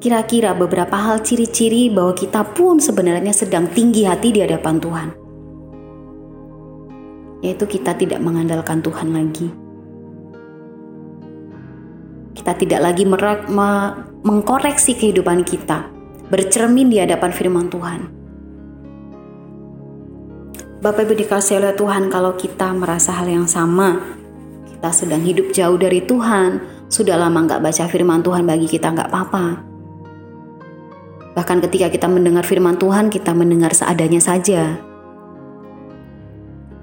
kira-kira 0.00 0.56
beberapa 0.56 0.96
hal 0.96 1.20
ciri-ciri 1.20 1.92
bahwa 1.92 2.16
kita 2.16 2.40
pun 2.56 2.80
sebenarnya 2.80 3.36
sedang 3.36 3.68
tinggi 3.68 4.08
hati 4.08 4.32
di 4.32 4.40
hadapan 4.40 4.80
Tuhan. 4.80 5.25
Yaitu 7.44 7.68
kita 7.68 7.96
tidak 7.96 8.20
mengandalkan 8.24 8.80
Tuhan 8.80 9.12
lagi. 9.12 9.48
Kita 12.36 12.52
tidak 12.56 12.80
lagi 12.80 13.04
mengkoreksi 14.22 14.94
kehidupan 14.94 15.42
kita, 15.42 15.88
bercermin 16.28 16.92
di 16.92 17.00
hadapan 17.02 17.32
firman 17.32 17.66
Tuhan 17.66 18.16
Bapak 20.86 21.08
Ibu 21.08 21.18
dikasih 21.18 21.58
oleh 21.58 21.74
Tuhan 21.74 22.12
kalau 22.12 22.38
kita 22.38 22.70
merasa 22.70 23.10
hal 23.16 23.26
yang 23.26 23.48
sama. 23.50 23.96
Kita 24.70 24.94
sedang 24.94 25.18
hidup 25.24 25.50
jauh 25.50 25.74
dari 25.74 26.04
Tuhan, 26.04 26.62
sudah 26.86 27.18
lama 27.18 27.42
nggak 27.42 27.58
baca 27.58 27.90
firman 27.90 28.22
Tuhan 28.22 28.46
bagi 28.46 28.70
kita 28.70 28.94
nggak 28.94 29.10
apa-apa. 29.10 29.46
Bahkan 31.34 31.58
ketika 31.66 31.90
kita 31.90 32.06
mendengar 32.06 32.46
firman 32.46 32.78
Tuhan, 32.78 33.10
kita 33.10 33.34
mendengar 33.34 33.74
seadanya 33.74 34.22
saja. 34.22 34.78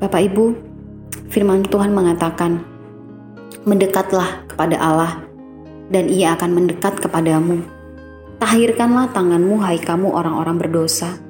Bapak 0.04 0.20
Ibu, 0.20 0.52
firman 1.32 1.64
Tuhan 1.64 1.96
mengatakan, 1.96 2.60
Mendekatlah 3.64 4.44
kepada 4.52 4.76
Allah, 4.76 5.24
dan 5.88 6.12
ia 6.12 6.36
akan 6.36 6.52
mendekat 6.60 7.00
kepadamu. 7.00 7.64
Tahirkanlah 8.44 9.16
tanganmu, 9.16 9.64
hai 9.64 9.80
kamu 9.80 10.12
orang-orang 10.12 10.60
berdosa 10.60 11.24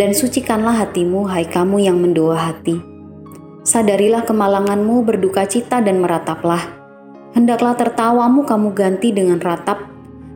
dan 0.00 0.14
sucikanlah 0.14 0.86
hatimu, 0.86 1.26
hai 1.28 1.46
kamu 1.46 1.82
yang 1.82 1.98
mendoa 1.98 2.38
hati. 2.38 2.78
Sadarilah 3.66 4.24
kemalanganmu, 4.24 5.04
berduka 5.04 5.44
cita 5.44 5.82
dan 5.82 6.00
merataplah. 6.00 6.62
Hendaklah 7.36 7.76
tertawamu 7.76 8.48
kamu 8.48 8.72
ganti 8.74 9.12
dengan 9.12 9.38
ratap, 9.38 9.86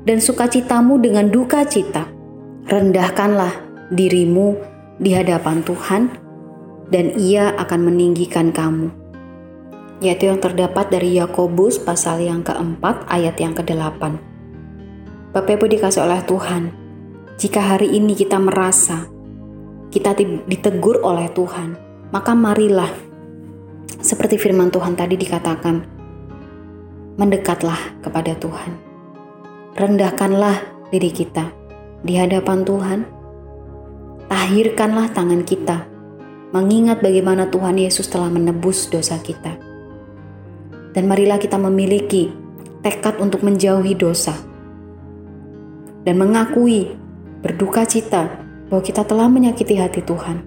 dan 0.05 0.20
sukacitamu 0.20 1.00
dengan 1.00 1.33
duka 1.33 1.64
cita. 1.64 2.05
Rendahkanlah 2.68 3.57
dirimu 3.88 4.61
di 5.00 5.16
hadapan 5.16 5.64
Tuhan, 5.64 6.23
dan 6.88 7.16
ia 7.16 7.55
akan 7.57 7.92
meninggikan 7.92 8.53
kamu. 8.53 8.92
Yaitu 10.03 10.29
yang 10.29 10.42
terdapat 10.42 10.92
dari 10.92 11.16
Yakobus 11.16 11.81
pasal 11.81 12.20
yang 12.20 12.44
keempat 12.44 13.09
ayat 13.09 13.40
yang 13.40 13.57
kedelapan. 13.57 14.20
Bapak 15.33 15.59
Ibu 15.59 15.66
dikasih 15.66 16.05
oleh 16.05 16.20
Tuhan, 16.27 16.70
jika 17.40 17.61
hari 17.62 17.90
ini 17.94 18.14
kita 18.14 18.38
merasa 18.38 19.09
kita 19.90 20.14
ditegur 20.51 21.03
oleh 21.07 21.31
Tuhan, 21.31 21.79
maka 22.11 22.35
marilah 22.35 22.90
seperti 24.03 24.37
firman 24.37 24.68
Tuhan 24.68 24.99
tadi 24.99 25.16
dikatakan, 25.16 25.87
mendekatlah 27.16 27.79
kepada 28.03 28.35
Tuhan. 28.37 28.75
Rendahkanlah 29.75 30.90
diri 30.90 31.11
kita 31.11 31.51
di 32.03 32.18
hadapan 32.18 32.62
Tuhan. 32.62 33.01
Tahirkanlah 34.29 35.14
tangan 35.14 35.42
kita, 35.47 35.87
mengingat 36.55 37.03
bagaimana 37.03 37.51
Tuhan 37.51 37.75
Yesus 37.83 38.07
telah 38.07 38.31
menebus 38.31 38.87
dosa 38.87 39.19
kita. 39.19 39.59
Dan 40.95 41.11
marilah 41.11 41.43
kita 41.43 41.59
memiliki 41.59 42.31
tekad 42.87 43.19
untuk 43.19 43.43
menjauhi 43.43 43.99
dosa 43.99 44.38
dan 46.07 46.14
mengakui 46.14 46.95
berduka 47.43 47.83
cita 47.83 48.31
bahwa 48.71 48.83
kita 48.87 49.03
telah 49.03 49.27
menyakiti 49.27 49.75
hati 49.75 50.07
Tuhan. 50.07 50.47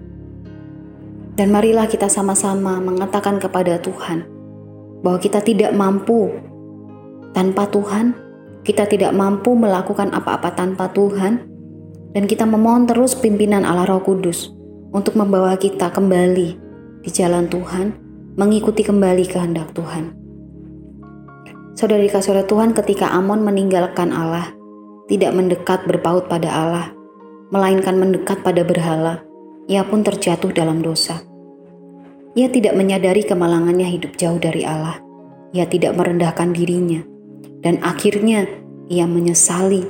Dan 1.36 1.52
marilah 1.52 1.84
kita 1.84 2.08
sama-sama 2.08 2.80
mengatakan 2.80 3.36
kepada 3.36 3.76
Tuhan 3.76 4.24
bahwa 5.04 5.20
kita 5.20 5.44
tidak 5.44 5.76
mampu 5.76 6.32
tanpa 7.36 7.68
Tuhan, 7.68 8.16
kita 8.64 8.88
tidak 8.88 9.12
mampu 9.12 9.52
melakukan 9.52 10.08
apa-apa 10.16 10.56
tanpa 10.56 10.88
Tuhan, 10.90 11.44
dan 12.16 12.24
kita 12.24 12.48
memohon 12.48 12.88
terus 12.88 13.12
pimpinan 13.12 13.68
Allah 13.68 13.86
Roh 13.86 14.02
Kudus 14.02 14.57
untuk 14.92 15.20
membawa 15.20 15.56
kita 15.60 15.92
kembali 15.92 16.48
di 17.04 17.10
jalan 17.12 17.48
Tuhan, 17.48 17.92
mengikuti 18.38 18.86
kembali 18.86 19.24
kehendak 19.28 19.76
Tuhan. 19.76 20.16
Saudara 21.78 22.02
dikasih 22.02 22.34
oleh 22.34 22.46
Tuhan 22.48 22.74
ketika 22.74 23.12
Amon 23.14 23.44
meninggalkan 23.44 24.10
Allah, 24.10 24.50
tidak 25.06 25.30
mendekat 25.36 25.86
berpaut 25.86 26.26
pada 26.26 26.50
Allah, 26.50 26.86
melainkan 27.54 27.96
mendekat 27.96 28.42
pada 28.42 28.66
berhala, 28.66 29.22
ia 29.70 29.84
pun 29.86 30.02
terjatuh 30.02 30.50
dalam 30.50 30.82
dosa. 30.82 31.22
Ia 32.36 32.52
tidak 32.52 32.76
menyadari 32.76 33.24
kemalangannya 33.24 33.88
hidup 33.88 34.14
jauh 34.20 34.38
dari 34.38 34.62
Allah. 34.62 35.00
Ia 35.56 35.64
tidak 35.64 35.96
merendahkan 35.96 36.52
dirinya, 36.52 37.00
dan 37.64 37.80
akhirnya 37.80 38.44
ia 38.92 39.08
menyesali 39.08 39.88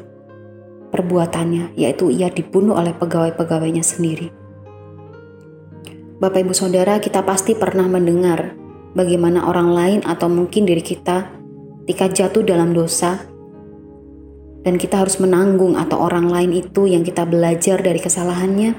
perbuatannya, 0.94 1.74
yaitu 1.74 2.14
ia 2.14 2.30
dibunuh 2.30 2.78
oleh 2.78 2.94
pegawai-pegawainya 2.94 3.82
sendiri. 3.82 4.37
Bapak, 6.18 6.42
ibu, 6.42 6.50
saudara, 6.50 6.98
kita 6.98 7.22
pasti 7.22 7.54
pernah 7.54 7.86
mendengar 7.86 8.58
bagaimana 8.90 9.46
orang 9.46 9.70
lain, 9.70 10.00
atau 10.02 10.26
mungkin 10.26 10.66
diri 10.66 10.82
kita, 10.82 11.30
ketika 11.86 12.10
jatuh 12.10 12.42
dalam 12.42 12.74
dosa, 12.74 13.22
dan 14.66 14.74
kita 14.82 14.98
harus 14.98 15.22
menanggung 15.22 15.78
atau 15.78 16.02
orang 16.02 16.26
lain 16.26 16.58
itu 16.58 16.90
yang 16.90 17.06
kita 17.06 17.22
belajar 17.22 17.78
dari 17.78 18.02
kesalahannya 18.02 18.74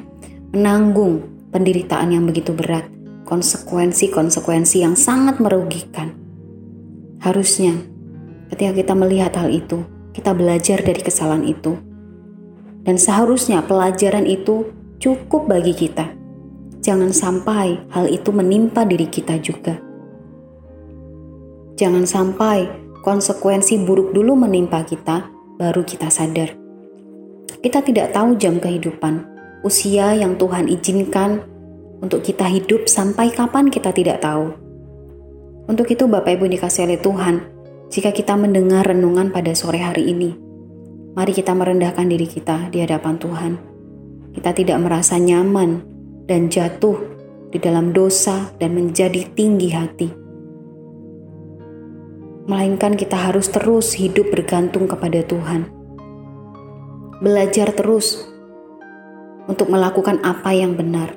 menanggung 0.52 1.48
penderitaan 1.56 2.12
yang 2.12 2.28
begitu 2.28 2.52
berat, 2.52 2.84
konsekuensi-konsekuensi 3.24 4.84
yang 4.84 5.00
sangat 5.00 5.40
merugikan. 5.40 6.12
Harusnya 7.24 7.72
ketika 8.52 8.76
kita 8.84 8.94
melihat 9.00 9.32
hal 9.40 9.48
itu, 9.48 9.88
kita 10.12 10.36
belajar 10.36 10.84
dari 10.84 11.00
kesalahan 11.00 11.48
itu. 11.48 11.80
Dan 12.84 13.00
seharusnya 13.00 13.64
pelajaran 13.64 14.28
itu 14.28 14.76
cukup 15.00 15.48
bagi 15.48 15.72
kita. 15.72 16.19
Jangan 16.80 17.12
sampai 17.12 17.76
hal 17.92 18.08
itu 18.08 18.32
menimpa 18.32 18.88
diri 18.88 19.12
kita 19.12 19.36
juga. 19.44 19.76
Jangan 21.76 22.08
sampai 22.08 22.68
konsekuensi 23.04 23.84
buruk 23.84 24.16
dulu 24.16 24.36
menimpa 24.36 24.84
kita, 24.88 25.28
baru 25.60 25.84
kita 25.84 26.08
sadar. 26.08 26.56
Kita 27.60 27.84
tidak 27.84 28.16
tahu 28.16 28.40
jam 28.40 28.64
kehidupan, 28.64 29.28
usia 29.68 30.16
yang 30.16 30.40
Tuhan 30.40 30.72
izinkan 30.72 31.44
untuk 32.00 32.24
kita 32.24 32.48
hidup 32.48 32.88
sampai 32.88 33.32
kapan 33.36 33.68
kita 33.68 33.92
tidak 33.92 34.24
tahu. 34.24 34.56
Untuk 35.68 35.92
itu 35.92 36.08
Bapak 36.08 36.40
Ibu 36.40 36.48
dikasih 36.48 36.88
oleh 36.88 37.00
Tuhan, 37.04 37.44
jika 37.92 38.16
kita 38.16 38.40
mendengar 38.40 38.88
renungan 38.88 39.36
pada 39.36 39.52
sore 39.52 39.84
hari 39.84 40.16
ini, 40.16 40.32
mari 41.14 41.36
kita 41.36 41.52
merendahkan 41.52 42.08
diri 42.08 42.26
kita 42.26 42.72
di 42.72 42.80
hadapan 42.80 43.20
Tuhan. 43.20 43.54
Kita 44.32 44.56
tidak 44.56 44.80
merasa 44.80 45.20
nyaman 45.20 45.99
dan 46.30 46.54
jatuh 46.54 46.96
di 47.50 47.58
dalam 47.58 47.90
dosa 47.90 48.54
dan 48.62 48.78
menjadi 48.78 49.26
tinggi 49.34 49.70
hati 49.74 50.30
melainkan 52.50 52.98
kita 52.98 53.14
harus 53.14 53.46
terus 53.54 53.94
hidup 53.94 54.34
bergantung 54.34 54.90
kepada 54.90 55.22
Tuhan. 55.22 55.70
Belajar 57.22 57.70
terus 57.78 58.26
untuk 59.46 59.70
melakukan 59.70 60.18
apa 60.26 60.50
yang 60.50 60.74
benar. 60.74 61.14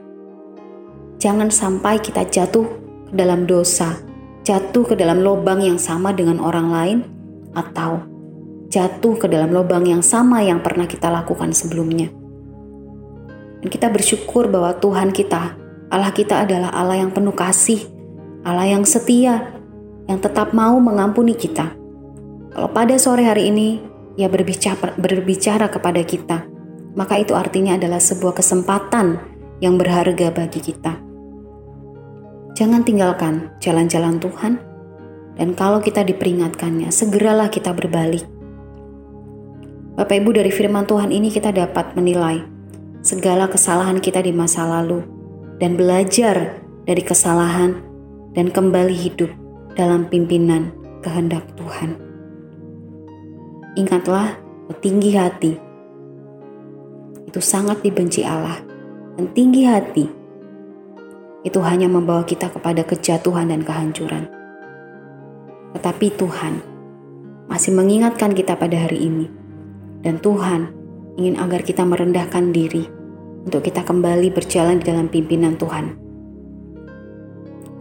Jangan 1.17 1.49
sampai 1.49 2.05
kita 2.05 2.29
jatuh 2.29 2.69
ke 3.09 3.13
dalam 3.17 3.49
dosa, 3.49 3.97
jatuh 4.45 4.93
ke 4.93 4.95
dalam 4.95 5.25
lubang 5.25 5.65
yang 5.65 5.81
sama 5.81 6.13
dengan 6.13 6.37
orang 6.37 6.69
lain, 6.69 6.99
atau 7.57 8.05
jatuh 8.69 9.17
ke 9.17 9.25
dalam 9.25 9.57
lubang 9.57 9.89
yang 9.89 10.05
sama 10.05 10.45
yang 10.45 10.61
pernah 10.61 10.85
kita 10.85 11.09
lakukan 11.09 11.57
sebelumnya. 11.57 12.22
Dan 13.63 13.69
kita 13.71 13.89
bersyukur 13.95 14.51
bahwa 14.51 14.75
Tuhan 14.83 15.15
kita, 15.15 15.55
Allah 15.89 16.11
kita 16.11 16.43
adalah 16.43 16.75
Allah 16.75 16.99
yang 16.99 17.15
penuh 17.15 17.31
kasih, 17.31 17.79
Allah 18.43 18.67
yang 18.67 18.83
setia, 18.83 19.55
yang 20.11 20.19
tetap 20.19 20.51
mau 20.51 20.83
mengampuni 20.83 21.39
kita. 21.39 21.71
Kalau 22.51 22.69
pada 22.75 22.99
sore 22.99 23.23
hari 23.23 23.55
ini 23.55 23.79
ia 24.19 24.27
berbicara, 24.27 24.99
berbicara 24.99 25.71
kepada 25.71 26.03
kita, 26.03 26.45
maka 26.99 27.23
itu 27.23 27.39
artinya 27.39 27.79
adalah 27.79 28.03
sebuah 28.03 28.35
kesempatan 28.37 29.17
yang 29.63 29.79
berharga 29.79 30.35
bagi 30.35 30.61
kita. 30.61 30.99
Jangan 32.53 32.85
tinggalkan 32.85 33.55
jalan-jalan 33.63 34.21
Tuhan, 34.21 34.61
dan 35.39 35.57
kalau 35.57 35.81
kita 35.81 36.05
diperingatkannya, 36.05 36.93
segeralah 36.93 37.49
kita 37.49 37.73
berbalik. 37.73 38.27
Bapak 39.97 40.19
Ibu 40.19 40.37
dari 40.37 40.53
firman 40.53 40.85
Tuhan 40.85 41.09
ini 41.09 41.33
kita 41.33 41.53
dapat 41.53 41.97
menilai 41.97 42.52
segala 43.03 43.51
kesalahan 43.51 43.99
kita 43.99 44.23
di 44.23 44.31
masa 44.31 44.63
lalu 44.63 45.03
dan 45.59 45.75
belajar 45.75 46.63
dari 46.87 47.03
kesalahan 47.03 47.83
dan 48.33 48.49
kembali 48.49 48.95
hidup 48.95 49.29
dalam 49.75 50.07
pimpinan 50.07 50.71
kehendak 51.03 51.43
Tuhan. 51.59 51.99
Ingatlah, 53.75 54.39
tinggi 54.81 55.13
hati 55.13 55.53
itu 57.29 57.41
sangat 57.41 57.85
dibenci 57.85 58.25
Allah, 58.25 58.61
dan 59.19 59.29
tinggi 59.37 59.69
hati 59.69 60.07
itu 61.43 61.59
hanya 61.61 61.91
membawa 61.91 62.25
kita 62.25 62.49
kepada 62.49 62.87
kejatuhan 62.87 63.53
dan 63.53 63.61
kehancuran. 63.67 64.31
Tetapi 65.77 66.07
Tuhan 66.17 66.55
masih 67.49 67.73
mengingatkan 67.77 68.33
kita 68.33 68.57
pada 68.57 68.77
hari 68.77 69.09
ini, 69.09 69.27
dan 70.05 70.21
Tuhan 70.21 70.82
ingin 71.21 71.37
agar 71.41 71.67
kita 71.67 71.83
merendahkan 71.83 72.53
diri 72.55 72.89
untuk 73.43 73.67
kita 73.67 73.83
kembali 73.83 74.31
berjalan 74.31 74.79
di 74.81 74.85
dalam 74.87 75.11
pimpinan 75.11 75.59
Tuhan 75.59 76.03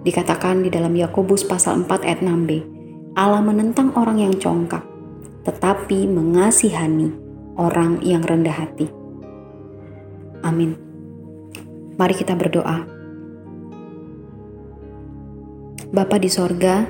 Dikatakan 0.01 0.65
di 0.65 0.73
dalam 0.73 0.97
Yakobus 0.97 1.45
pasal 1.45 1.85
4 1.85 2.09
ayat 2.09 2.25
6b, 2.25 2.49
Allah 3.13 3.37
menentang 3.45 3.93
orang 3.93 4.17
yang 4.17 4.33
congkak, 4.33 4.81
tetapi 5.45 6.09
mengasihani 6.09 7.13
orang 7.53 8.01
yang 8.01 8.25
rendah 8.25 8.65
hati. 8.65 8.89
Amin. 10.41 10.73
Mari 12.01 12.17
kita 12.17 12.33
berdoa. 12.33 12.81
Bapa 15.93 16.17
di 16.17 16.33
sorga, 16.33 16.89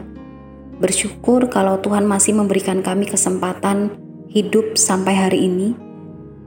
bersyukur 0.80 1.52
kalau 1.52 1.84
Tuhan 1.84 2.08
masih 2.08 2.32
memberikan 2.32 2.80
kami 2.80 3.12
kesempatan 3.12 3.92
hidup 4.32 4.80
sampai 4.80 5.20
hari 5.20 5.52
ini. 5.52 5.91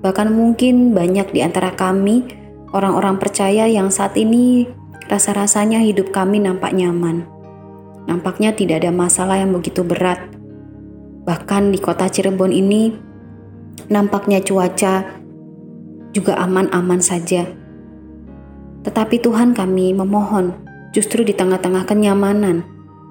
Bahkan 0.04 0.28
mungkin 0.28 0.92
banyak 0.92 1.32
di 1.32 1.40
antara 1.40 1.72
kami, 1.72 2.28
orang-orang 2.76 3.16
percaya 3.16 3.64
yang 3.64 3.88
saat 3.88 4.14
ini 4.20 4.68
Rasa-rasanya 5.04 5.84
hidup 5.84 6.16
kami 6.16 6.40
nampak 6.40 6.72
nyaman. 6.72 7.28
Nampaknya 8.08 8.56
tidak 8.56 8.80
ada 8.80 8.88
masalah 8.88 9.36
yang 9.36 9.52
begitu 9.52 9.84
berat. 9.84 10.16
Bahkan 11.28 11.76
di 11.76 11.78
kota 11.80 12.08
Cirebon 12.08 12.48
ini, 12.48 12.88
nampaknya 13.92 14.40
cuaca 14.40 15.04
juga 16.16 16.40
aman-aman 16.40 17.04
saja. 17.04 17.44
Tetapi 18.84 19.20
Tuhan 19.20 19.52
kami 19.52 19.92
memohon, 19.92 20.56
justru 20.96 21.20
di 21.20 21.36
tengah-tengah 21.36 21.84
kenyamanan, 21.84 22.64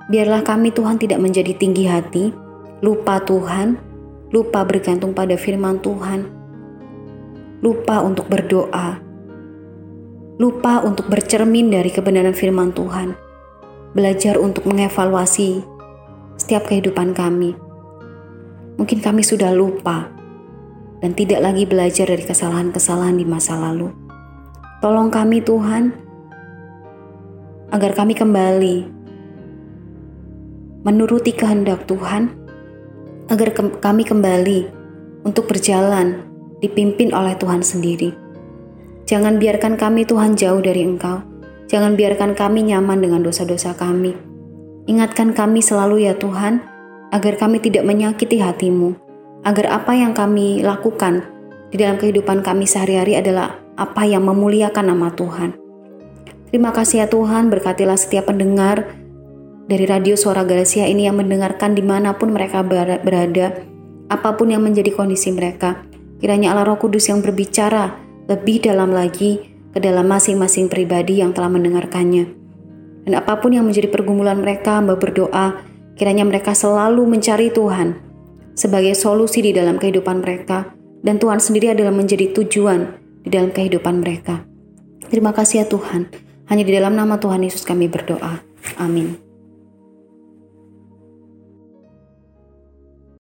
biarlah 0.10 0.42
kami 0.42 0.74
Tuhan 0.74 0.98
tidak 0.98 1.22
menjadi 1.22 1.54
tinggi 1.54 1.86
hati, 1.86 2.34
lupa 2.82 3.22
Tuhan, 3.22 3.78
lupa 4.34 4.66
bergantung 4.66 5.14
pada 5.14 5.38
firman 5.38 5.78
Tuhan, 5.78 6.43
lupa 7.64 8.04
untuk 8.04 8.28
berdoa, 8.28 9.00
lupa 10.36 10.84
untuk 10.84 11.08
bercermin 11.08 11.72
dari 11.72 11.88
kebenaran 11.96 12.36
firman 12.36 12.76
Tuhan, 12.76 13.16
belajar 13.96 14.36
untuk 14.36 14.68
mengevaluasi 14.68 15.64
setiap 16.36 16.68
kehidupan 16.68 17.16
kami. 17.16 17.56
Mungkin 18.76 19.00
kami 19.00 19.24
sudah 19.24 19.56
lupa 19.56 20.12
dan 21.00 21.16
tidak 21.16 21.40
lagi 21.40 21.64
belajar 21.64 22.12
dari 22.12 22.28
kesalahan-kesalahan 22.28 23.16
di 23.16 23.24
masa 23.24 23.56
lalu. 23.56 23.96
Tolong 24.84 25.08
kami, 25.08 25.40
Tuhan, 25.40 25.96
agar 27.72 27.96
kami 27.96 28.12
kembali 28.12 28.92
menuruti 30.84 31.32
kehendak 31.32 31.88
Tuhan, 31.88 32.28
agar 33.32 33.56
ke 33.56 33.80
kami 33.80 34.04
kembali 34.04 34.68
untuk 35.24 35.48
berjalan 35.48 36.33
dipimpin 36.64 37.12
oleh 37.12 37.36
Tuhan 37.36 37.60
sendiri. 37.60 38.16
Jangan 39.04 39.36
biarkan 39.36 39.76
kami 39.76 40.08
Tuhan 40.08 40.40
jauh 40.40 40.64
dari 40.64 40.88
Engkau. 40.88 41.20
Jangan 41.68 42.00
biarkan 42.00 42.40
kami 42.40 42.72
nyaman 42.72 43.04
dengan 43.04 43.20
dosa-dosa 43.20 43.76
kami. 43.76 44.16
Ingatkan 44.88 45.36
kami 45.36 45.60
selalu 45.60 46.08
ya 46.08 46.16
Tuhan, 46.16 46.64
agar 47.12 47.36
kami 47.36 47.60
tidak 47.60 47.84
menyakiti 47.84 48.40
hatimu, 48.40 48.96
agar 49.44 49.84
apa 49.84 49.92
yang 49.94 50.16
kami 50.16 50.64
lakukan 50.64 51.22
di 51.70 51.78
dalam 51.78 52.00
kehidupan 52.00 52.42
kami 52.42 52.64
sehari-hari 52.64 53.20
adalah 53.20 53.60
apa 53.76 54.08
yang 54.08 54.24
memuliakan 54.24 54.94
nama 54.96 55.12
Tuhan. 55.14 55.54
Terima 56.50 56.70
kasih 56.70 57.06
ya 57.06 57.08
Tuhan, 57.10 57.50
berkatilah 57.50 57.98
setiap 57.98 58.30
pendengar 58.30 58.94
dari 59.66 59.86
radio 59.90 60.14
Suara 60.14 60.46
Galasia 60.46 60.86
ini 60.86 61.10
yang 61.10 61.18
mendengarkan 61.18 61.74
di 61.74 61.82
mana 61.82 62.14
pun 62.14 62.30
mereka 62.30 62.62
berada, 62.66 63.62
apa 64.10 64.30
pun 64.38 64.54
yang 64.54 64.62
menjadi 64.62 64.94
kondisi 64.94 65.34
mereka. 65.34 65.93
Kiranya 66.24 66.56
Allah 66.56 66.72
Roh 66.72 66.80
Kudus 66.80 67.12
yang 67.12 67.20
berbicara 67.20 68.00
lebih 68.32 68.64
dalam 68.64 68.96
lagi 68.96 69.44
ke 69.76 69.84
dalam 69.84 70.08
masing-masing 70.08 70.72
pribadi 70.72 71.20
yang 71.20 71.36
telah 71.36 71.52
mendengarkannya. 71.52 72.32
Dan 73.04 73.20
apa 73.20 73.44
pun 73.44 73.52
yang 73.52 73.68
menjadi 73.68 73.92
pergumulan 73.92 74.40
mereka, 74.40 74.80
hamba 74.80 74.96
berdoa, 74.96 75.60
kiranya 76.00 76.24
mereka 76.24 76.56
selalu 76.56 77.04
mencari 77.04 77.52
Tuhan 77.52 78.00
sebagai 78.56 78.96
solusi 78.96 79.44
di 79.44 79.52
dalam 79.52 79.76
kehidupan 79.76 80.24
mereka, 80.24 80.72
dan 81.04 81.20
Tuhan 81.20 81.44
sendiri 81.44 81.76
adalah 81.76 81.92
menjadi 81.92 82.32
tujuan 82.32 82.96
di 83.28 83.30
dalam 83.34 83.52
kehidupan 83.52 84.00
mereka. 84.00 84.48
Terima 85.12 85.36
kasih 85.36 85.62
ya 85.62 85.66
Tuhan. 85.68 86.08
Hanya 86.48 86.64
di 86.64 86.72
dalam 86.72 86.96
nama 86.96 87.20
Tuhan 87.20 87.44
Yesus 87.44 87.68
kami 87.68 87.92
berdoa. 87.92 88.40
Amin. 88.80 89.33